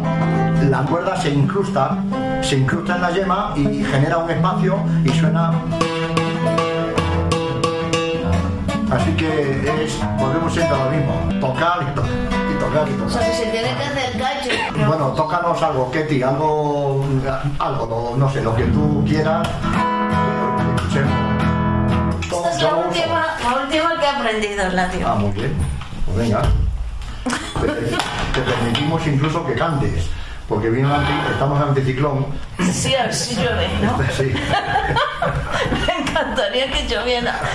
la 0.70 0.82
cuerda 0.82 1.16
se 1.16 1.30
incrusta, 1.30 1.96
se 2.42 2.56
incrusta 2.58 2.96
en 2.96 3.02
la 3.02 3.10
yema 3.10 3.52
y 3.56 3.84
genera 3.84 4.18
un 4.18 4.30
espacio 4.30 4.78
y 5.04 5.08
suena. 5.10 5.52
Así 8.90 9.10
que 9.12 9.84
es, 9.84 9.98
volvemos 10.18 10.52
siempre 10.52 10.76
a 10.76 10.84
lo 10.84 10.90
mismo, 10.90 11.14
tocar 11.40 11.78
y, 11.82 11.94
to- 11.94 12.04
y 12.04 12.58
tocar 12.60 12.88
y 12.88 12.92
O 12.92 12.96
tocar. 12.96 13.10
sea, 13.10 13.26
que 13.30 13.36
se 13.36 13.44
tiene 13.50 13.68
que 13.74 13.84
hacer. 13.84 14.86
Bueno, 14.86 15.08
tócanos 15.16 15.62
algo, 15.62 15.90
Ketty, 15.90 16.22
algo, 16.22 17.04
algo, 17.58 18.14
no, 18.16 18.26
no 18.26 18.32
sé, 18.32 18.42
lo 18.42 18.54
que 18.54 18.64
tú 18.64 19.02
quieras. 19.06 19.48
Esta 22.30 22.50
es 22.50 22.62
la 22.62 22.74
última, 22.74 23.24
la 23.42 23.62
última 23.64 23.98
que 23.98 24.04
he 24.04 24.08
aprendido, 24.08 24.68
la 24.70 24.88
tío. 24.90 25.08
Ah, 25.08 25.14
muy 25.14 25.30
bien. 25.32 25.52
Pues 26.06 26.16
venga. 26.18 26.42
Te, 27.60 27.66
te 27.68 28.40
permitimos 28.42 29.06
incluso 29.06 29.46
que 29.46 29.54
cantes, 29.54 30.10
porque 30.48 30.70
viene 30.70 30.86
un 30.88 30.94
anti- 30.94 31.30
estamos 31.32 31.60
en 31.62 31.68
anticiclón. 31.68 32.26
Sí, 32.72 32.94
a 32.94 33.04
ver 33.04 33.14
si 33.14 33.34
llueve, 33.36 33.68
¿no? 33.82 33.98
Sí. 34.16 34.32
Me 35.86 35.98
encantaría 36.02 36.70
que 36.70 36.86
lloviera. 36.88 37.40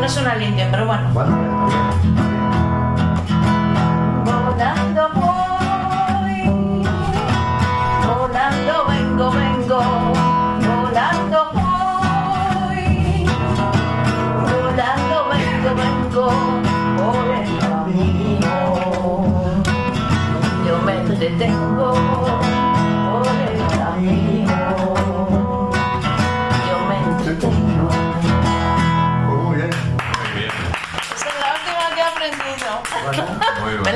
No 0.00 0.08
suena 0.12 0.36
limpio, 0.36 0.64
pero 0.70 0.86
bueno. 0.86 1.10
Bueno, 1.12 1.68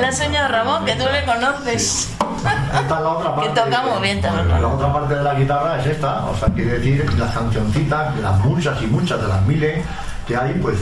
La 0.01 0.07
enseñó 0.07 0.47
Ramón, 0.47 0.83
que 0.85 0.95
tú 0.95 1.03
le 1.11 1.23
conoces. 1.25 2.09
Esta 2.73 2.81
es 2.81 2.89
la 2.89 3.09
otra 3.09 3.35
Que 3.41 3.49
parte. 3.49 3.61
toca 3.61 3.81
muy 3.83 4.01
bien 4.01 4.21
también. 4.21 4.61
La 4.61 4.67
otra 4.67 4.91
parte 4.93 5.15
de 5.15 5.23
la 5.23 5.33
guitarra 5.35 5.79
es 5.79 5.85
esta, 5.85 6.25
o 6.25 6.35
sea, 6.35 6.49
quiere 6.49 6.79
decir 6.79 7.13
las 7.19 7.31
cancioncitas, 7.33 8.15
las 8.17 8.39
muchas 8.39 8.81
y 8.81 8.87
muchas 8.87 9.21
de 9.21 9.27
las 9.27 9.41
miles 9.43 9.85
que 10.27 10.35
hay, 10.35 10.53
pues 10.55 10.77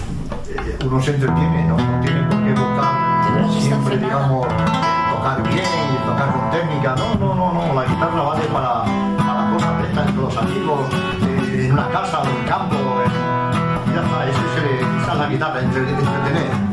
eh, 0.49 0.77
uno 0.85 1.01
se 1.01 1.11
entretiene, 1.11 1.63
¿no? 1.65 1.77
No 1.77 2.01
tiene 2.01 2.21
por 2.23 2.43
qué 2.43 2.51
buscar 2.51 3.49
que 3.53 3.61
siempre, 3.61 3.97
digamos, 3.97 4.47
tocar 4.47 5.43
bien 5.43 5.63
y 5.65 6.07
tocar 6.09 6.31
con 6.31 6.51
técnica. 6.51 6.95
No, 6.95 7.15
no, 7.15 7.35
no, 7.35 7.53
no, 7.53 7.73
la 7.73 7.85
guitarra 7.87 8.21
vale 8.21 8.43
para, 8.45 8.83
para 9.17 9.51
cosas 9.53 9.81
de 9.81 9.87
estas 9.89 10.15
los 10.15 10.37
amigos, 10.37 10.79
eh, 11.23 11.65
en 11.65 11.71
una 11.73 11.87
casa 11.89 12.21
en 12.23 12.37
el 12.41 12.45
campo. 12.49 12.75
y 12.75 13.93
ya 13.93 14.01
está, 14.01 14.29
esa 14.29 15.11
es 15.13 15.17
la 15.19 15.27
guitarra, 15.27 15.59
entre- 15.61 15.89
entretener. 15.89 16.68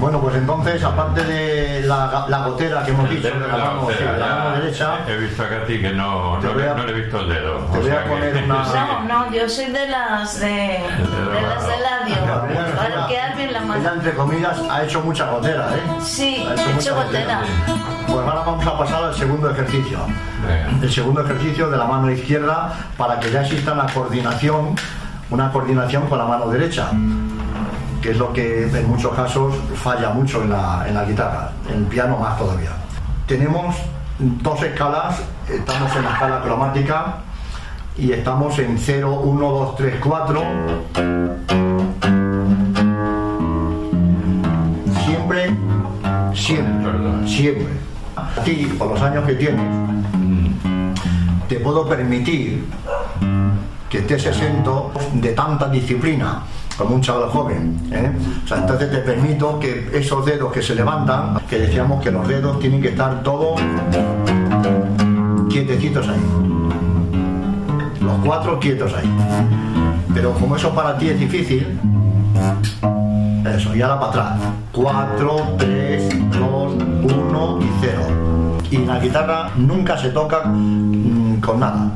Bueno, 0.00 0.18
pues 0.20 0.34
entonces, 0.36 0.82
aparte 0.82 1.22
de 1.24 1.82
la, 1.86 2.24
la 2.28 2.38
gotera 2.46 2.82
que 2.82 2.90
hemos 2.90 3.08
dicho, 3.10 3.28
de 3.28 3.38
la 3.40 3.46
la 3.48 3.64
mano, 3.64 3.80
sí, 3.80 3.86
gotera, 3.86 4.12
de 4.14 4.18
la 4.18 4.26
mano 4.26 4.50
derecha, 4.56 4.98
He 5.06 5.16
visto 5.18 5.42
a 5.42 5.48
Katy 5.48 5.80
que 5.82 5.90
no, 5.92 6.40
no, 6.40 6.48
a- 6.48 6.74
no 6.74 6.84
le 6.86 6.92
he 6.92 7.00
visto 7.02 7.20
el 7.20 7.28
dedo. 7.28 7.58
te 7.58 7.78
voy 7.78 7.90
a 7.90 7.92
sea 7.92 8.02
que- 8.04 8.08
poner 8.10 8.36
una- 8.44 8.64
sí. 8.64 8.78
No, 8.78 9.02
no, 9.26 9.30
yo 9.32 9.48
soy 9.48 9.66
de 9.66 9.88
las 9.88 10.40
de, 10.40 10.46
de 10.46 11.42
las 11.42 11.66
de 11.68 11.74
labio. 11.80 12.76
Para 12.76 13.06
quedar 13.08 13.36
bien 13.36 13.52
la 13.52 13.58
Ella, 13.58 13.66
mano. 13.68 13.92
entre 13.92 14.14
comillas, 14.14 14.58
ha 14.70 14.82
hecho 14.84 15.00
mucha 15.02 15.26
gotera, 15.30 15.68
¿eh? 15.74 15.80
Sí, 16.00 16.46
Ha 16.48 16.52
he 16.52 16.54
hecho 16.54 16.70
mucha 16.74 16.92
gotera. 16.94 17.40
Pues 18.06 18.18
ahora 18.18 18.40
vamos 18.46 18.66
a 18.66 18.78
pasar 18.78 19.04
al 19.04 19.14
segundo 19.14 19.50
ejercicio. 19.50 19.98
Venga. 20.46 20.82
El 20.82 20.90
segundo 20.90 21.20
ejercicio 21.22 21.68
de 21.70 21.76
la 21.76 21.84
mano 21.84 22.10
izquierda 22.10 22.72
para 22.96 23.20
que 23.20 23.30
ya 23.30 23.42
exista 23.42 23.74
una 23.74 23.86
coordinación, 23.86 24.74
una 25.28 25.52
coordinación 25.52 26.06
con 26.08 26.18
la 26.18 26.24
mano 26.24 26.48
derecha, 26.48 26.88
que 28.00 28.12
es 28.12 28.16
lo 28.16 28.32
que 28.32 28.64
en 28.64 28.88
muchos 28.88 29.14
casos 29.14 29.54
falla 29.74 30.10
mucho 30.10 30.42
en 30.42 30.50
la, 30.50 30.84
en 30.88 30.94
la 30.94 31.04
guitarra, 31.04 31.52
en 31.68 31.78
el 31.78 31.84
piano 31.84 32.16
más 32.16 32.38
todavía. 32.38 32.70
Tenemos 33.26 33.76
dos 34.18 34.62
escalas, 34.62 35.22
estamos 35.48 35.94
en 35.96 36.04
la 36.04 36.12
escala 36.12 36.42
cromática 36.42 37.16
y 37.96 38.12
estamos 38.12 38.58
en 38.58 38.78
0, 38.78 39.20
1, 39.24 39.50
2, 39.50 39.76
3, 39.76 39.94
4. 40.02 40.42
Siempre, 45.04 45.56
siempre, 46.34 47.28
siempre. 47.28 47.90
A 48.16 48.42
ti, 48.42 48.74
por 48.78 48.88
los 48.88 49.00
años 49.02 49.24
que 49.26 49.34
tienes, 49.34 49.66
te 51.48 51.60
puedo 51.60 51.86
permitir 51.88 52.64
que 53.88 53.98
estés 53.98 54.26
exento 54.26 54.92
de 55.12 55.32
tanta 55.32 55.68
disciplina 55.68 56.42
como 56.80 56.94
un 56.94 57.02
chaval 57.02 57.28
joven. 57.28 57.78
¿eh? 57.92 58.10
O 58.42 58.48
sea, 58.48 58.58
entonces 58.58 58.90
te 58.90 58.98
permito 58.98 59.58
que 59.58 59.90
esos 59.92 60.24
dedos 60.24 60.50
que 60.50 60.62
se 60.62 60.74
levantan, 60.74 61.38
que 61.48 61.58
decíamos 61.58 62.02
que 62.02 62.10
los 62.10 62.26
dedos 62.26 62.58
tienen 62.58 62.80
que 62.80 62.88
estar 62.88 63.22
todos 63.22 63.60
quietecitos 65.50 66.08
ahí. 66.08 66.20
Los 68.00 68.14
cuatro 68.24 68.58
quietos 68.58 68.94
ahí. 68.94 69.10
Pero 70.14 70.32
como 70.32 70.56
eso 70.56 70.74
para 70.74 70.96
ti 70.96 71.08
es 71.10 71.20
difícil, 71.20 71.78
eso, 73.54 73.76
y 73.76 73.82
ahora 73.82 74.00
para 74.00 74.10
atrás. 74.10 74.38
4, 74.72 75.36
3, 75.58 76.08
2, 76.30 76.72
1 77.02 77.58
y 77.60 77.70
0. 77.80 77.92
Y 78.70 78.78
la 78.78 78.98
guitarra 78.98 79.50
nunca 79.56 79.98
se 79.98 80.08
toca 80.10 80.44
mm, 80.46 81.40
con 81.40 81.60
nada. 81.60 81.90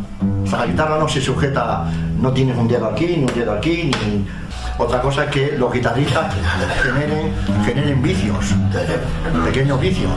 O 0.45 0.47
sea, 0.47 0.61
la 0.61 0.67
guitarra 0.67 0.99
no 0.99 1.09
se 1.09 1.23
sujeta, 1.23 1.87
no 2.21 2.33
tienes 2.33 2.57
un 2.57 2.69
dedo 2.69 2.87
aquí, 2.87 3.07
ni 3.07 3.25
un 3.25 3.35
dedo 3.35 3.53
aquí, 3.53 3.91
ni... 3.91 4.27
Otra 4.77 5.01
cosa 5.01 5.25
es 5.25 5.31
que 5.31 5.57
los 5.57 5.73
guitarristas 5.73 6.35
generen, 6.83 7.33
generen 7.65 8.03
vicios, 8.03 8.45
pequeños 9.45 9.81
vicios, 9.81 10.11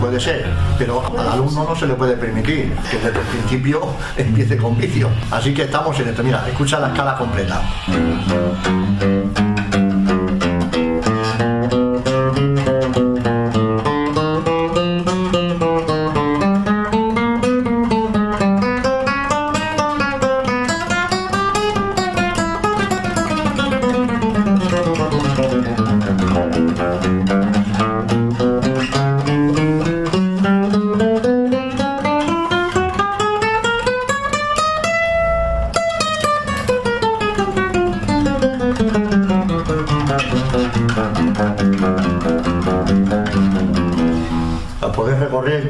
puede 0.00 0.18
ser, 0.18 0.44
pero 0.76 1.02
al 1.16 1.28
alumno 1.28 1.64
no 1.68 1.76
se 1.76 1.86
le 1.86 1.94
puede 1.94 2.16
permitir 2.16 2.72
que 2.90 2.96
desde 2.96 3.20
el 3.20 3.26
principio 3.26 3.80
empiece 4.16 4.56
con 4.56 4.76
vicios. 4.76 5.10
Así 5.30 5.54
que 5.54 5.62
estamos 5.62 5.98
en 6.00 6.08
esto. 6.08 6.24
Mira, 6.24 6.44
escucha 6.48 6.80
la 6.80 6.88
escala 6.88 7.16
completa. 7.16 7.62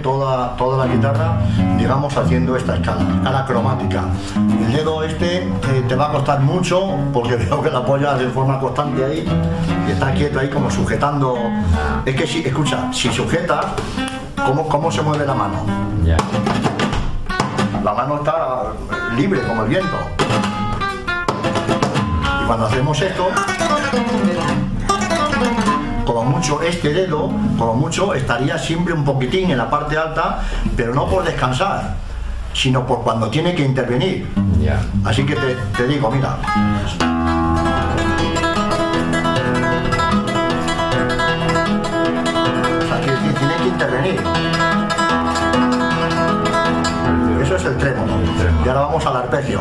Toda, 0.01 0.57
toda 0.57 0.87
la 0.87 0.93
guitarra, 0.93 1.39
digamos, 1.77 2.17
haciendo 2.17 2.57
esta 2.57 2.77
escala, 2.77 3.03
escala 3.17 3.45
cromática. 3.45 4.05
El 4.37 4.73
dedo 4.73 5.03
este 5.03 5.43
eh, 5.43 5.85
te 5.89 5.95
va 5.95 6.09
a 6.09 6.13
costar 6.13 6.41
mucho 6.41 6.97
porque 7.13 7.37
veo 7.37 7.63
que 7.63 7.71
la 7.71 7.79
apoyas 7.79 8.19
de 8.19 8.29
forma 8.29 8.59
constante 8.59 9.05
ahí 9.05 9.27
y 9.87 9.91
está 9.91 10.13
quieto 10.13 10.41
ahí 10.41 10.49
como 10.49 10.71
sujetando. 10.71 11.37
Es 12.05 12.15
que 12.15 12.27
si, 12.27 12.41
escucha, 12.41 12.93
si 12.93 13.11
sujetas, 13.11 13.67
¿cómo, 14.47 14.69
cómo 14.69 14.91
se 14.91 15.03
mueve 15.03 15.27
la 15.27 15.35
mano? 15.35 15.65
La 17.85 17.93
mano 17.93 18.17
está 18.17 18.73
libre 19.17 19.41
como 19.43 19.65
el 19.65 19.69
viento. 19.69 19.97
Y 22.43 22.47
cuando 22.47 22.67
hacemos 22.67 23.01
esto, 23.01 23.29
como 26.05 26.25
mucho 26.25 26.63
este 26.63 26.93
dedo, 26.93 27.31
como 27.59 27.75
mucho 27.75 28.15
estaría 28.15 28.59
siempre 28.59 28.93
un 28.93 29.05
poquitín 29.05 29.51
en 29.51 29.59
la 29.59 29.71
parte 29.71 29.97
alta, 29.97 30.43
pero 30.77 30.95
no 30.95 31.07
por 31.07 31.25
descansar, 31.25 31.95
sino 32.53 32.87
por 32.87 33.03
cuando 33.03 33.29
tiene 33.29 33.55
que 33.55 33.65
intervenir. 33.65 34.29
Así 35.05 35.25
que 35.25 35.35
te, 35.35 35.57
te 35.77 35.87
digo, 35.87 36.11
mira. 36.11 36.37
O 42.79 42.87
sea, 42.87 43.01
tiene 43.01 43.57
que 43.57 43.69
intervenir. 43.69 44.21
Eso 47.43 47.57
es 47.57 47.65
el 47.65 47.77
trémolo. 47.79 48.13
Y 48.65 48.69
ahora 48.69 48.81
vamos 48.83 49.07
al 49.07 49.17
arpegio. 49.17 49.61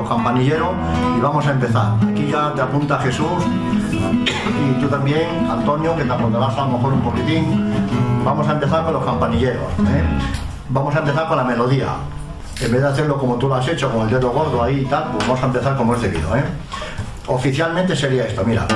Los 0.00 0.08
campanilleros 0.08 0.70
y 1.16 1.20
vamos 1.20 1.46
a 1.46 1.50
empezar. 1.50 1.92
Aquí 2.10 2.28
ya 2.30 2.52
te 2.54 2.62
apunta 2.62 2.98
Jesús 2.98 3.44
y 3.92 4.80
tú 4.80 4.88
también, 4.88 5.48
Antonio, 5.50 5.94
que 5.96 6.04
te 6.04 6.12
apuntarás 6.12 6.56
a 6.56 6.62
lo 6.62 6.68
mejor 6.68 6.92
un 6.94 7.00
poquitín. 7.00 7.74
Vamos 8.24 8.48
a 8.48 8.52
empezar 8.52 8.84
con 8.84 8.94
los 8.94 9.04
campanilleros. 9.04 9.72
¿eh? 9.80 10.04
Vamos 10.68 10.94
a 10.94 10.98
empezar 11.00 11.28
con 11.28 11.36
la 11.36 11.44
melodía. 11.44 11.88
En 12.60 12.72
vez 12.72 12.82
de 12.82 12.88
hacerlo 12.88 13.18
como 13.18 13.36
tú 13.36 13.48
lo 13.48 13.54
has 13.54 13.66
hecho, 13.68 13.90
con 13.90 14.02
el 14.02 14.10
dedo 14.10 14.30
gordo 14.30 14.62
ahí 14.62 14.80
y 14.80 14.84
tal, 14.84 15.04
pues 15.12 15.26
vamos 15.26 15.42
a 15.42 15.46
empezar 15.46 15.76
como 15.76 15.94
es 15.94 16.02
debido. 16.02 16.36
¿eh? 16.36 16.44
Oficialmente 17.26 17.96
sería 17.96 18.24
esto, 18.24 18.44
mira. 18.44 18.66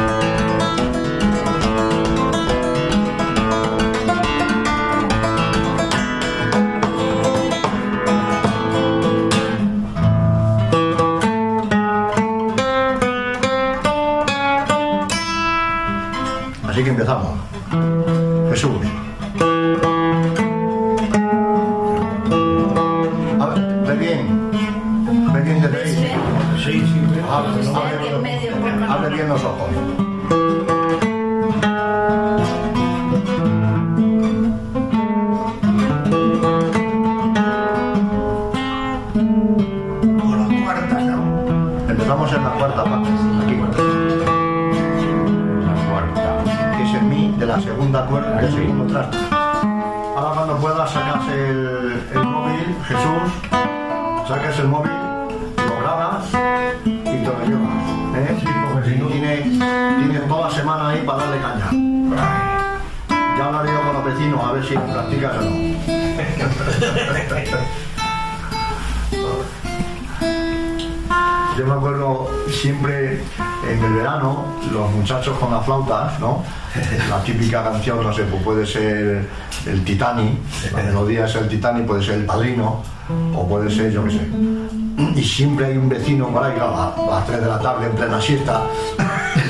Abre, 28.88 29.11
bien 29.11 29.28
los 29.28 29.44
ojos. 29.44 29.68
Empezamos 41.88 42.33
en 42.33 42.44
la 42.44 42.50
cuarta 42.50 42.85
parte. 42.85 43.09
Aquí. 43.42 43.57
La 45.61 45.74
cuarta. 45.90 46.76
que 46.76 46.83
es 46.83 46.94
el 46.94 47.02
mi 47.04 47.33
de 47.37 47.46
la 47.46 47.61
segunda 47.61 48.07
cuerda 48.07 48.40
del 48.40 48.52
segundo 48.52 48.87
traste. 48.92 49.18
Ahora 49.30 50.35
cuando 50.35 50.57
puedas 50.59 50.90
sacas 50.90 51.28
el, 51.28 52.02
el 52.14 52.24
móvil, 52.24 52.76
Jesús, 52.85 53.33
sacas 54.28 54.59
el 54.61 54.68
móvil, 54.68 54.92
llevas. 57.30 57.48
¿eh? 58.16 58.37
Tienes 59.98 60.28
toda 60.28 60.48
la 60.48 60.54
semana 60.54 60.88
ahí 60.90 61.02
para 61.06 61.18
darle 61.18 61.40
caña. 61.40 61.70
Ya 63.37 63.46
hablaré 63.46 63.70
yo 63.72 63.82
con 63.82 63.92
los 63.94 64.04
vecinos 64.04 64.44
a 64.44 64.52
ver 64.52 64.64
si 64.64 64.74
lo 64.74 64.84
practicas 64.84 65.37
o 65.37 65.42
no. 65.42 65.50
Yo 71.56 71.66
me 71.66 71.72
acuerdo 71.72 72.30
siempre 72.50 73.22
en 73.68 73.84
el 73.84 73.92
verano, 73.94 74.44
los 74.72 74.90
muchachos 74.90 75.38
con 75.38 75.52
las 75.52 75.64
flautas, 75.64 76.18
¿no? 76.18 76.42
La 77.08 77.22
típica 77.22 77.62
canción, 77.62 78.02
no 78.02 78.12
sé, 78.12 78.24
pues 78.24 78.42
puede 78.42 78.66
ser 78.66 79.28
el 79.66 79.84
Titanic, 79.84 80.40
la 80.72 80.82
melodía 80.82 81.26
es 81.26 81.34
el 81.37 81.48
Titanic, 81.48 81.87
puede 81.87 82.02
ser 82.02 82.14
el 82.16 82.26
Padrino, 82.26 82.82
o 83.34 83.48
puede 83.48 83.70
ser, 83.70 83.92
yo 83.92 84.04
qué 84.04 84.10
sé. 84.10 84.84
Y 85.14 85.22
siempre 85.22 85.66
hay 85.66 85.77
un 85.77 85.88
vecino 85.88 86.29
por 86.29 86.42
ahí, 86.44 86.59
a 86.59 86.92
las 87.09 87.27
3 87.27 87.40
de 87.40 87.46
la 87.46 87.59
tarde, 87.61 87.87
en 87.87 87.92
plena 87.92 88.20
siesta, 88.20 88.62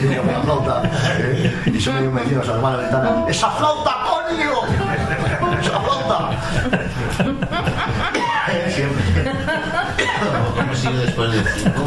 y 0.02 0.14
con 0.14 0.26
la 0.26 0.40
flauta, 0.40 0.82
¿eh? 1.18 1.62
y 1.66 1.80
siempre 1.80 2.02
hay 2.02 2.08
un 2.08 2.14
vecino, 2.14 2.44
se 2.44 2.52
arma 2.52 2.70
la 2.72 2.76
ventana, 2.76 3.24
¡Esa 3.28 3.50
flauta, 3.50 3.96
coño! 4.04 4.52
¡Esa 5.60 5.80
flauta! 5.80 6.30
Siempre. 8.68 9.32
¿Cómo 10.56 10.74
sigue 10.74 10.98
después 10.98 11.32
de 11.32 11.50
cinco? 11.52 11.82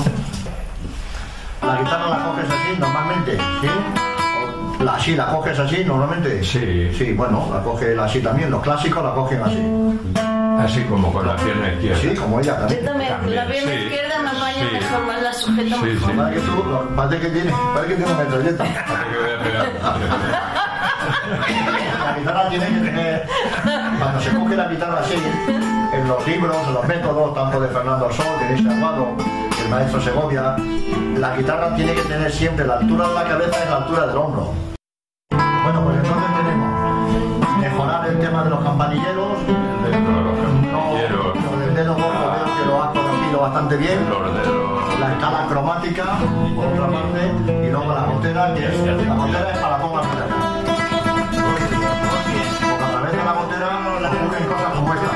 La 1.62 1.78
guitarra 1.78 2.10
la 2.10 2.24
coges 2.24 2.46
así 2.50 2.80
normalmente, 2.80 3.38
¿sí? 3.62 4.84
La, 4.84 5.00
sí, 5.00 5.16
la 5.16 5.28
coges 5.28 5.60
así 5.60 5.84
normalmente. 5.84 6.44
Sí. 6.44 6.92
Sí, 6.96 7.14
bueno, 7.14 7.50
la 7.52 7.62
coge 7.62 7.94
él 7.94 8.00
así 8.00 8.22
también. 8.22 8.52
Los 8.52 8.62
clásicos 8.62 9.04
la 9.04 9.14
cogen 9.14 9.42
así. 9.42 10.37
Así 10.60 10.84
como 10.84 11.12
con 11.14 11.28
la 11.28 11.36
pierna 11.36 11.74
izquierda. 11.74 11.98
Sí, 12.02 12.16
como 12.16 12.40
ella 12.40 12.68
Yo 12.68 12.78
también. 12.86 13.36
la 13.36 13.46
pierna 13.48 13.72
sí. 13.72 13.78
izquierda 13.80 14.22
me 14.24 14.40
vaya 14.40 14.58
Sí. 14.70 14.74
mejor, 14.74 15.06
más 15.06 15.22
la 15.22 15.34
sujeto 15.34 15.76
Sí, 15.76 15.82
mejor. 15.84 16.12
sí. 16.12 16.18
Parece 16.18 16.40
que 16.42 16.48
tú, 16.48 16.96
parece 16.96 17.20
que 17.22 17.30
tiene, 17.30 17.52
parece 17.74 17.88
que 17.88 17.96
tiene 17.96 18.12
una 18.14 18.24
metralleta. 18.24 18.64
Que 18.64 19.18
voy 19.20 19.32
a 19.32 19.44
pegar. 19.44 19.68
La 22.06 22.18
guitarra 22.18 22.50
tiene 22.50 22.66
que 22.68 22.80
tener, 22.80 23.28
cuando 24.00 24.22
se 24.22 24.30
coge 24.36 24.56
la 24.56 24.68
guitarra 24.68 25.00
así, 25.00 25.16
en 25.94 26.08
los 26.08 26.28
libros, 26.28 26.58
en 26.68 26.74
los 26.74 26.88
métodos, 26.88 27.34
tanto 27.36 27.60
de 27.60 27.68
Fernando 27.70 28.12
Sol, 28.12 28.26
de 28.40 28.50
Luis 28.62 28.68
Armado, 28.68 29.16
que 29.56 29.62
el 29.64 29.70
maestro 29.70 30.02
Segovia, 30.02 30.56
la 31.18 31.36
guitarra 31.38 31.76
tiene 31.76 31.94
que 31.94 32.02
tener 32.02 32.32
siempre 32.32 32.66
la 32.66 32.76
altura 32.76 33.08
de 33.10 33.14
la 33.14 33.24
cabeza 33.24 33.58
y 33.66 33.70
la 33.70 33.78
altura 33.78 34.08
del 34.08 34.18
hombro. 34.18 34.54
Bueno, 35.32 35.84
pues 35.84 35.98
entonces 35.98 36.30
tenemos 36.38 37.60
mejorar 37.60 38.08
el 38.10 38.20
tema 38.20 38.44
de 38.44 38.50
los 38.50 38.60
campanilleros, 38.64 39.38
bastante 43.58 43.78
bien, 43.78 44.00
la 45.00 45.14
escala 45.14 45.48
cromática, 45.50 46.20
por 46.56 46.68
otra 46.68 46.92
parte, 46.92 47.32
y 47.48 47.72
luego 47.72 47.92
la 47.92 48.02
gotera, 48.04 48.54
que 48.54 48.68
es, 48.68 48.80
la 48.86 49.16
gotera 49.16 49.52
es 49.52 49.58
para 49.58 49.78
todas 49.80 50.06
las 50.06 50.14
guitarras. 50.14 50.38
Porque 51.42 51.64
a 52.84 52.92
través 52.92 53.12
de 53.14 53.18
la 53.18 53.34
gotera 53.34 53.70
ocurren 54.12 54.46
cosas 54.46 54.74
como 54.76 54.94
esta. 54.94 55.10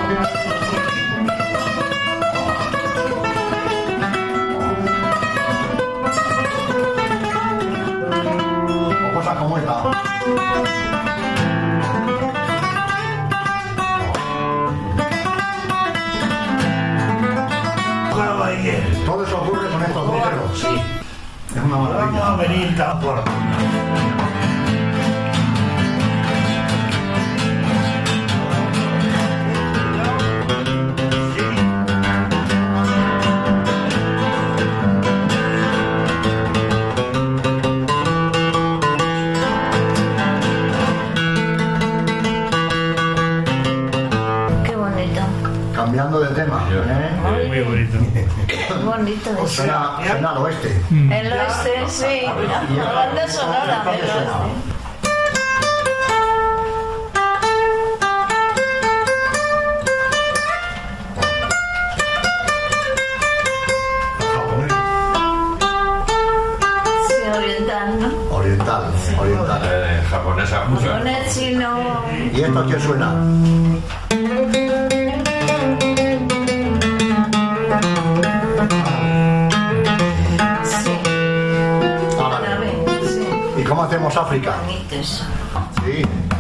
O 9.06 9.14
cosas 9.14 9.36
como 9.38 9.58
esta. 9.60 11.11
Todo 19.06 19.24
eso 19.26 19.38
ocurre 19.42 19.70
con 19.70 19.84
estos 19.84 20.12
griseros. 20.12 20.60
Sí. 20.60 20.82
Es 21.56 21.64
una 21.64 21.78
maravilla. 21.78 22.20
Vamos 22.20 22.40
a 22.40 22.48
venir 22.48 22.76
por 23.02 24.31
bonito 49.02 49.30
eso. 49.32 49.48
Suena, 49.48 49.98
suena 50.06 50.30
al 50.32 50.38
oeste. 50.38 50.82
El 50.92 51.34
oeste, 51.34 51.88
sí. 51.88 52.22
La 52.78 52.92
banda 52.92 53.28
sonora 53.28 53.84
del 53.86 54.02
oeste. 54.02 54.72
Sí, 67.08 67.28
oriental, 67.36 68.00
¿no? 68.00 68.36
Oriental, 68.36 68.84
oriental. 69.20 69.62
Eh, 69.66 70.04
japonesa 70.10 70.64
el 71.08 71.34
chino. 71.34 72.06
¿Y 72.34 72.42
esto 72.42 72.68
qué 72.68 72.80
suena? 72.80 73.16
África? 84.18 84.56
Sí. 85.84 86.31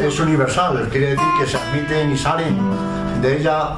Es, 0.00 0.20
universal, 0.20 0.88
quiere 0.90 1.10
decir 1.10 1.26
que 1.38 1.46
se 1.46 1.56
admiten 1.56 2.12
y 2.12 2.18
salen 2.18 2.58
de 3.20 3.38
ella 3.38 3.76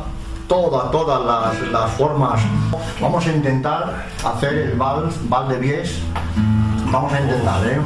todas, 0.48 0.90
todas 0.90 1.24
las, 1.24 1.68
las 1.70 1.90
formas. 1.92 2.40
Vamos 3.00 3.26
a 3.26 3.32
intentar 3.32 4.06
hacer 4.24 4.54
el 4.54 4.72
vals, 4.78 5.16
vals 5.28 5.48
de 5.48 5.58
Bies. 5.58 5.98
Vamos 6.90 7.12
a 7.12 7.20
intentar, 7.20 7.66
¿eh? 7.66 7.80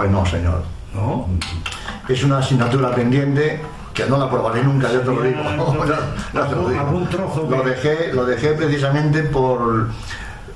Pues 0.00 0.10
no, 0.10 0.24
señor. 0.24 0.62
No. 0.94 1.26
Es 2.08 2.24
una 2.24 2.38
asignatura 2.38 2.90
pendiente 2.94 3.60
que 3.92 4.06
no 4.06 4.16
la 4.16 4.30
probaré 4.30 4.64
nunca, 4.64 4.90
yo 4.90 5.00
te 5.00 5.06
lo 5.12 5.20
digo. 5.20 5.42
No, 5.42 5.74
no 5.74 6.46
te 6.46 6.56
lo 6.56 6.68
digo. 6.70 7.62
Dejé, 7.62 8.14
lo 8.14 8.24
dejé 8.24 8.54
precisamente 8.54 9.24
por 9.24 9.88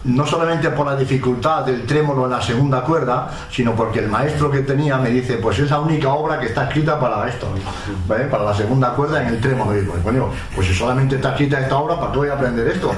no 0.05 0.27
solamente 0.27 0.71
por 0.71 0.87
la 0.87 0.97
dificultad 0.97 1.65
del 1.65 1.87
trémolo 1.87 2.25
en 2.27 2.33
la 2.33 2.43
segunda 2.43 2.83
cuerda, 2.83 3.31
sino 3.51 3.75
porque 3.75 4.01
el 4.01 4.09
maestro 4.09 4.51
que 4.51 4.61
tenía 4.61 4.99
me 4.99 5.09
dice, 5.09 5.39
pues 5.39 5.59
es 5.59 5.71
la 5.71 5.81
única 5.81 6.11
obra 6.13 6.39
que 6.39 6.47
está 6.47 6.65
escrita 6.65 7.01
para 7.01 7.27
esto, 7.29 7.49
para 8.07 8.45
la 8.45 8.55
segunda 8.55 8.91
cuerda 8.95 9.23
en 9.23 9.29
el 9.29 9.41
trémolo. 9.41 9.75
Y 9.75 9.81
digo, 9.81 9.95
coño, 10.03 10.29
pues 10.55 10.67
si 10.67 10.75
solamente 10.75 11.17
está 11.17 11.31
escrita 11.31 11.61
esta 11.61 11.77
obra, 11.77 11.99
¿para 11.99 12.13
qué 12.13 12.19
voy 12.19 12.29
a 12.29 12.35
aprender 12.35 12.69
esto? 12.69 12.93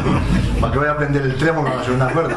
¿Para 0.60 0.72
qué 0.72 0.78
voy 0.78 0.88
a 0.88 0.92
aprender 0.92 1.22
el 1.22 1.36
trémolo 1.36 1.68
en 1.68 1.76
la 1.76 1.84
segunda 1.84 2.08
cuerda? 2.10 2.36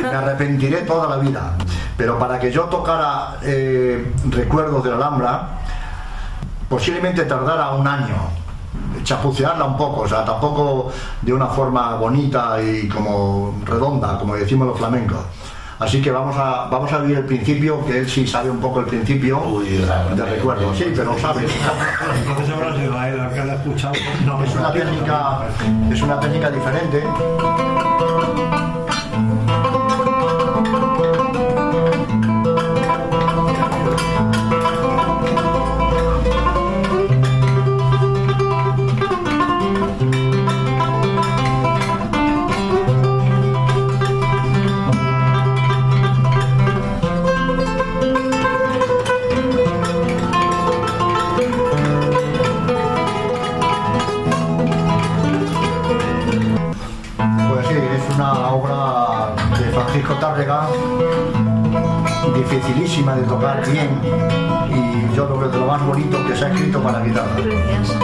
Me 0.00 0.08
arrepentiré 0.08 0.78
toda 0.82 1.08
la 1.08 1.16
vida. 1.16 1.54
Pero 1.96 2.16
para 2.16 2.38
que 2.38 2.52
yo 2.52 2.64
tocara 2.64 3.38
eh, 3.42 4.12
recuerdos 4.30 4.84
de 4.84 4.90
la 4.90 4.96
Alhambra, 4.96 5.48
posiblemente 6.68 7.24
tardara 7.24 7.70
un 7.70 7.88
año 7.88 8.37
chapucearla 9.02 9.64
un 9.64 9.76
poco, 9.76 10.02
o 10.02 10.08
sea, 10.08 10.24
tampoco 10.24 10.90
de 11.22 11.32
una 11.32 11.46
forma 11.46 11.96
bonita 11.96 12.60
y 12.62 12.88
como 12.88 13.60
redonda, 13.64 14.18
como 14.18 14.34
decimos 14.36 14.68
los 14.68 14.78
flamencos. 14.78 15.18
Así 15.78 16.02
que 16.02 16.10
vamos 16.10 16.36
a, 16.36 16.66
vamos 16.68 16.92
a 16.92 16.98
vivir 16.98 17.18
el 17.18 17.24
principio, 17.24 17.84
que 17.86 17.98
él 17.98 18.08
sí 18.08 18.26
sabe 18.26 18.50
un 18.50 18.58
poco 18.58 18.80
el 18.80 18.86
principio 18.86 19.60
de 19.60 20.24
recuerdo, 20.24 20.74
sí, 20.74 20.92
pero 20.94 21.16
sabe. 21.18 21.46
Entonces 22.26 22.54
habrá 22.54 22.76
sido 22.76 22.98
a 22.98 23.08
él 23.08 23.20
al 23.20 23.32
que 23.32 23.40
ha 23.40 23.54
escuchado. 23.54 23.94
No, 24.26 24.42
es 24.42 24.54
una 24.56 24.72
técnica, 24.72 25.38
es 25.90 26.02
una 26.02 26.18
técnica 26.18 26.50
diferente. 26.50 27.04
Para 66.82 67.00
guitarra. 67.02 67.30
Gracias. 67.36 67.98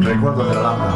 Recuerdo 0.00 0.44
de 0.44 0.54
la 0.54 0.60
Alhambra. 0.60 0.92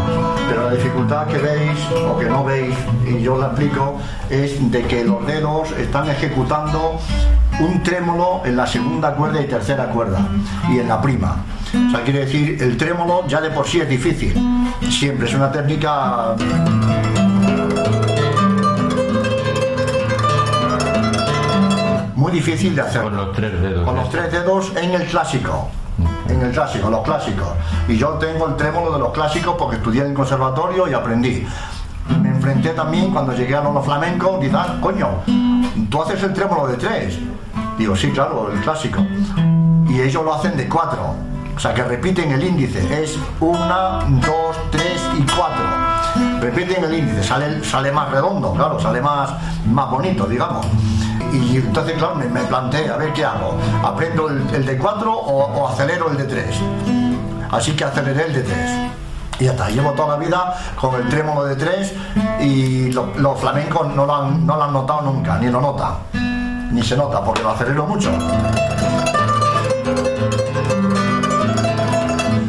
Pero 0.48 0.64
la 0.64 0.72
dificultad 0.72 1.26
que 1.26 1.38
veis 1.38 1.78
o 2.08 2.18
que 2.18 2.26
no 2.26 2.44
veis, 2.44 2.74
y 3.06 3.22
yo 3.22 3.38
la 3.38 3.46
explico, 3.46 3.98
es 4.30 4.70
de 4.70 4.82
que 4.82 5.04
los 5.04 5.26
dedos 5.26 5.70
están 5.72 6.08
ejecutando 6.08 6.98
un 7.60 7.82
trémolo 7.82 8.42
en 8.44 8.56
la 8.56 8.66
segunda 8.66 9.14
cuerda 9.14 9.40
y 9.40 9.46
tercera 9.46 9.86
cuerda 9.86 10.20
y 10.68 10.78
en 10.78 10.88
la 10.88 11.00
prima. 11.00 11.36
O 11.88 11.90
sea, 11.90 12.02
quiere 12.04 12.20
decir, 12.20 12.58
el 12.60 12.76
trémolo 12.76 13.26
ya 13.26 13.40
de 13.40 13.50
por 13.50 13.66
sí 13.66 13.80
es 13.80 13.88
difícil. 13.88 14.34
Siempre 14.90 15.26
es 15.26 15.34
una 15.34 15.50
técnica 15.50 16.34
muy 22.14 22.32
difícil 22.32 22.74
de 22.74 22.82
hacer. 22.82 23.02
Con 23.02 23.16
los 23.16 23.32
tres 23.32 23.60
dedos. 23.60 23.84
Con 23.84 23.96
los 23.96 24.10
tres 24.10 24.32
dedos 24.32 24.72
en 24.76 24.94
el 24.94 25.06
clásico. 25.06 25.68
En 26.36 26.42
el 26.42 26.52
clásico, 26.52 26.90
los 26.90 27.00
clásicos. 27.02 27.48
Y 27.88 27.96
yo 27.96 28.10
tengo 28.10 28.46
el 28.46 28.56
trémolo 28.56 28.92
de 28.92 28.98
los 28.98 29.10
clásicos 29.12 29.54
porque 29.58 29.76
estudié 29.76 30.02
en 30.02 30.08
el 30.08 30.14
conservatorio 30.14 30.86
y 30.86 30.92
aprendí. 30.92 31.46
Me 32.22 32.28
enfrenté 32.28 32.70
también 32.70 33.10
cuando 33.10 33.32
llegué 33.32 33.56
a 33.56 33.62
los 33.62 33.84
flamencos, 33.84 34.38
dices, 34.40 34.56
"Ah, 34.58 34.76
coño, 34.80 35.08
tú 35.90 36.02
haces 36.02 36.22
el 36.22 36.32
trémolo 36.34 36.66
de 36.68 36.76
tres. 36.76 37.18
Digo, 37.78 37.96
sí, 37.96 38.10
claro, 38.10 38.50
el 38.52 38.60
clásico. 38.60 39.00
Y 39.88 40.00
ellos 40.00 40.22
lo 40.24 40.34
hacen 40.34 40.56
de 40.56 40.68
cuatro. 40.68 41.14
O 41.56 41.58
sea 41.58 41.72
que 41.72 41.82
repiten 41.82 42.30
el 42.32 42.44
índice. 42.44 43.02
Es 43.02 43.18
una, 43.40 44.00
dos, 44.20 44.56
tres 44.70 45.00
y 45.18 45.22
cuatro. 45.22 45.64
Repiten 46.40 46.84
el 46.84 46.94
índice, 46.98 47.22
sale, 47.24 47.64
sale 47.64 47.90
más 47.92 48.10
redondo, 48.10 48.52
claro, 48.52 48.78
sale 48.78 49.00
más, 49.00 49.30
más 49.66 49.90
bonito, 49.90 50.26
digamos. 50.26 50.66
Y 51.32 51.56
entonces, 51.58 51.94
claro, 51.98 52.14
me, 52.14 52.26
me 52.26 52.40
planteé, 52.42 52.88
a 52.88 52.96
ver 52.96 53.12
qué 53.12 53.24
hago. 53.24 53.56
¿Aprendo 53.84 54.28
el, 54.28 54.42
el 54.54 54.64
de 54.66 54.78
4 54.78 55.12
o, 55.12 55.68
acelero 55.68 56.10
el 56.10 56.16
de 56.16 56.24
3? 56.24 56.46
Así 57.50 57.72
que 57.76 57.84
aceleré 57.84 58.26
el 58.26 58.32
de 58.34 58.42
3. 58.42 58.56
Y 59.38 59.44
ya 59.44 59.50
está, 59.50 59.68
llevo 59.68 59.90
toda 59.92 60.16
la 60.18 60.24
vida 60.24 60.54
con 60.80 60.94
el 60.94 61.08
trémolo 61.08 61.44
de 61.44 61.56
3 61.56 61.92
y 62.40 62.90
lo- 62.92 63.12
los 63.16 63.38
flamencos 63.38 63.88
no 63.94 64.06
lo, 64.06 64.14
han, 64.14 64.46
no 64.46 64.56
lo 64.56 64.62
han 64.64 64.72
notado 64.72 65.02
nunca, 65.02 65.36
ni 65.38 65.48
lo 65.50 65.60
notan. 65.60 65.92
Ni 66.72 66.82
se 66.82 66.96
nota, 66.96 67.22
porque 67.22 67.42
lo 67.42 67.50
acelero 67.50 67.86
mucho. 67.86 68.10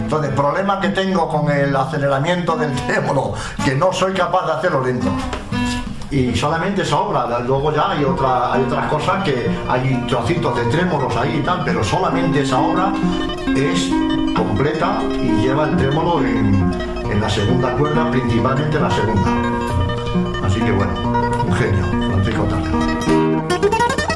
Entonces, 0.03 0.31
problema 0.33 0.79
que 0.79 0.89
tengo 0.89 1.27
con 1.27 1.51
el 1.51 1.75
aceleramiento 1.75 2.55
del 2.55 2.73
trémolo, 2.87 3.33
que 3.63 3.75
no 3.75 3.91
soy 3.91 4.13
capaz 4.13 4.45
de 4.47 4.53
hacerlo 4.53 4.81
lento 4.83 5.09
y 6.11 6.35
solamente 6.35 6.81
esa 6.81 6.99
obra. 6.99 7.39
Luego 7.39 7.73
ya 7.73 7.91
hay, 7.91 8.03
otra, 8.03 8.53
hay 8.53 8.63
otras 8.63 8.89
cosas 8.89 9.23
que 9.23 9.49
hay 9.67 10.05
trocitos 10.07 10.55
de 10.55 10.65
trémolos 10.65 11.15
ahí 11.15 11.37
y 11.41 11.43
tal, 11.43 11.63
pero 11.65 11.83
solamente 11.83 12.41
esa 12.41 12.59
obra 12.59 12.93
es 13.55 13.89
completa 14.35 15.01
y 15.21 15.41
lleva 15.41 15.69
el 15.69 15.77
trémolo 15.77 16.23
en, 16.25 16.87
la 17.19 17.29
segunda 17.29 17.71
cuerda, 17.71 18.11
principalmente 18.11 18.77
en 18.77 18.83
la 18.83 18.91
segunda. 18.91 19.31
Así 20.45 20.59
que 20.59 20.71
bueno, 20.71 20.93
un 21.47 21.53
genio, 21.53 21.83
Francisco 22.11 22.43
Tapia. 22.43 24.06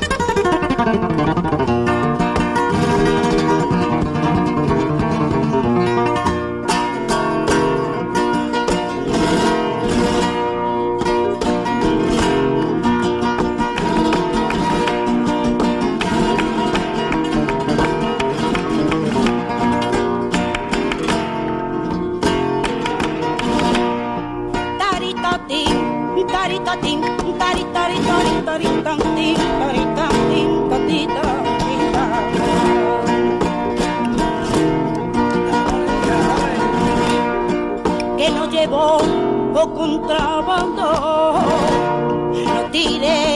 Que 38.18 38.30
no 38.32 38.50
llevó 38.50 38.98
o 39.54 39.74
contrabando, 39.74 40.88
no 42.46 42.62
tire 42.72 43.31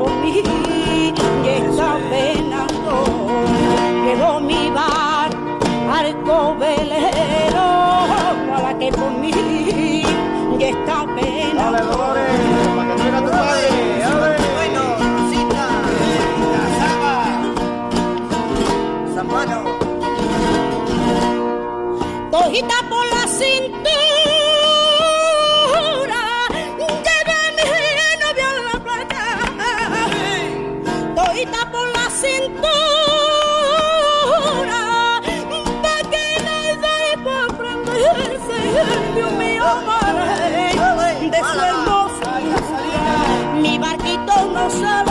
por 0.00 0.10
mí 0.22 0.42
ya 1.44 1.52
está 1.56 1.98
penando. 2.08 2.92
Llevó 4.04 4.40
mi 4.40 4.70
bar 4.70 5.30
arco 5.92 6.56
velero 6.56 7.68
para 8.50 8.78
que 8.78 8.90
por 8.92 9.10
mí 9.20 10.02
ya 10.58 10.68
está 10.68 11.04
penando. 11.14 11.98
Bueno, 14.54 14.82
Rosita, 15.02 15.64
la 16.54 16.64
Saba, 16.78 17.16
San 19.14 19.26
Mano. 19.26 19.58
Cogita 22.30 22.76
por 22.88 23.04
la 23.04 23.09
cintura 23.09 23.09
me 39.28 39.60
Mi 43.60 43.78
barquito 43.78 44.46
no 44.52 44.70
sabe. 44.70 45.09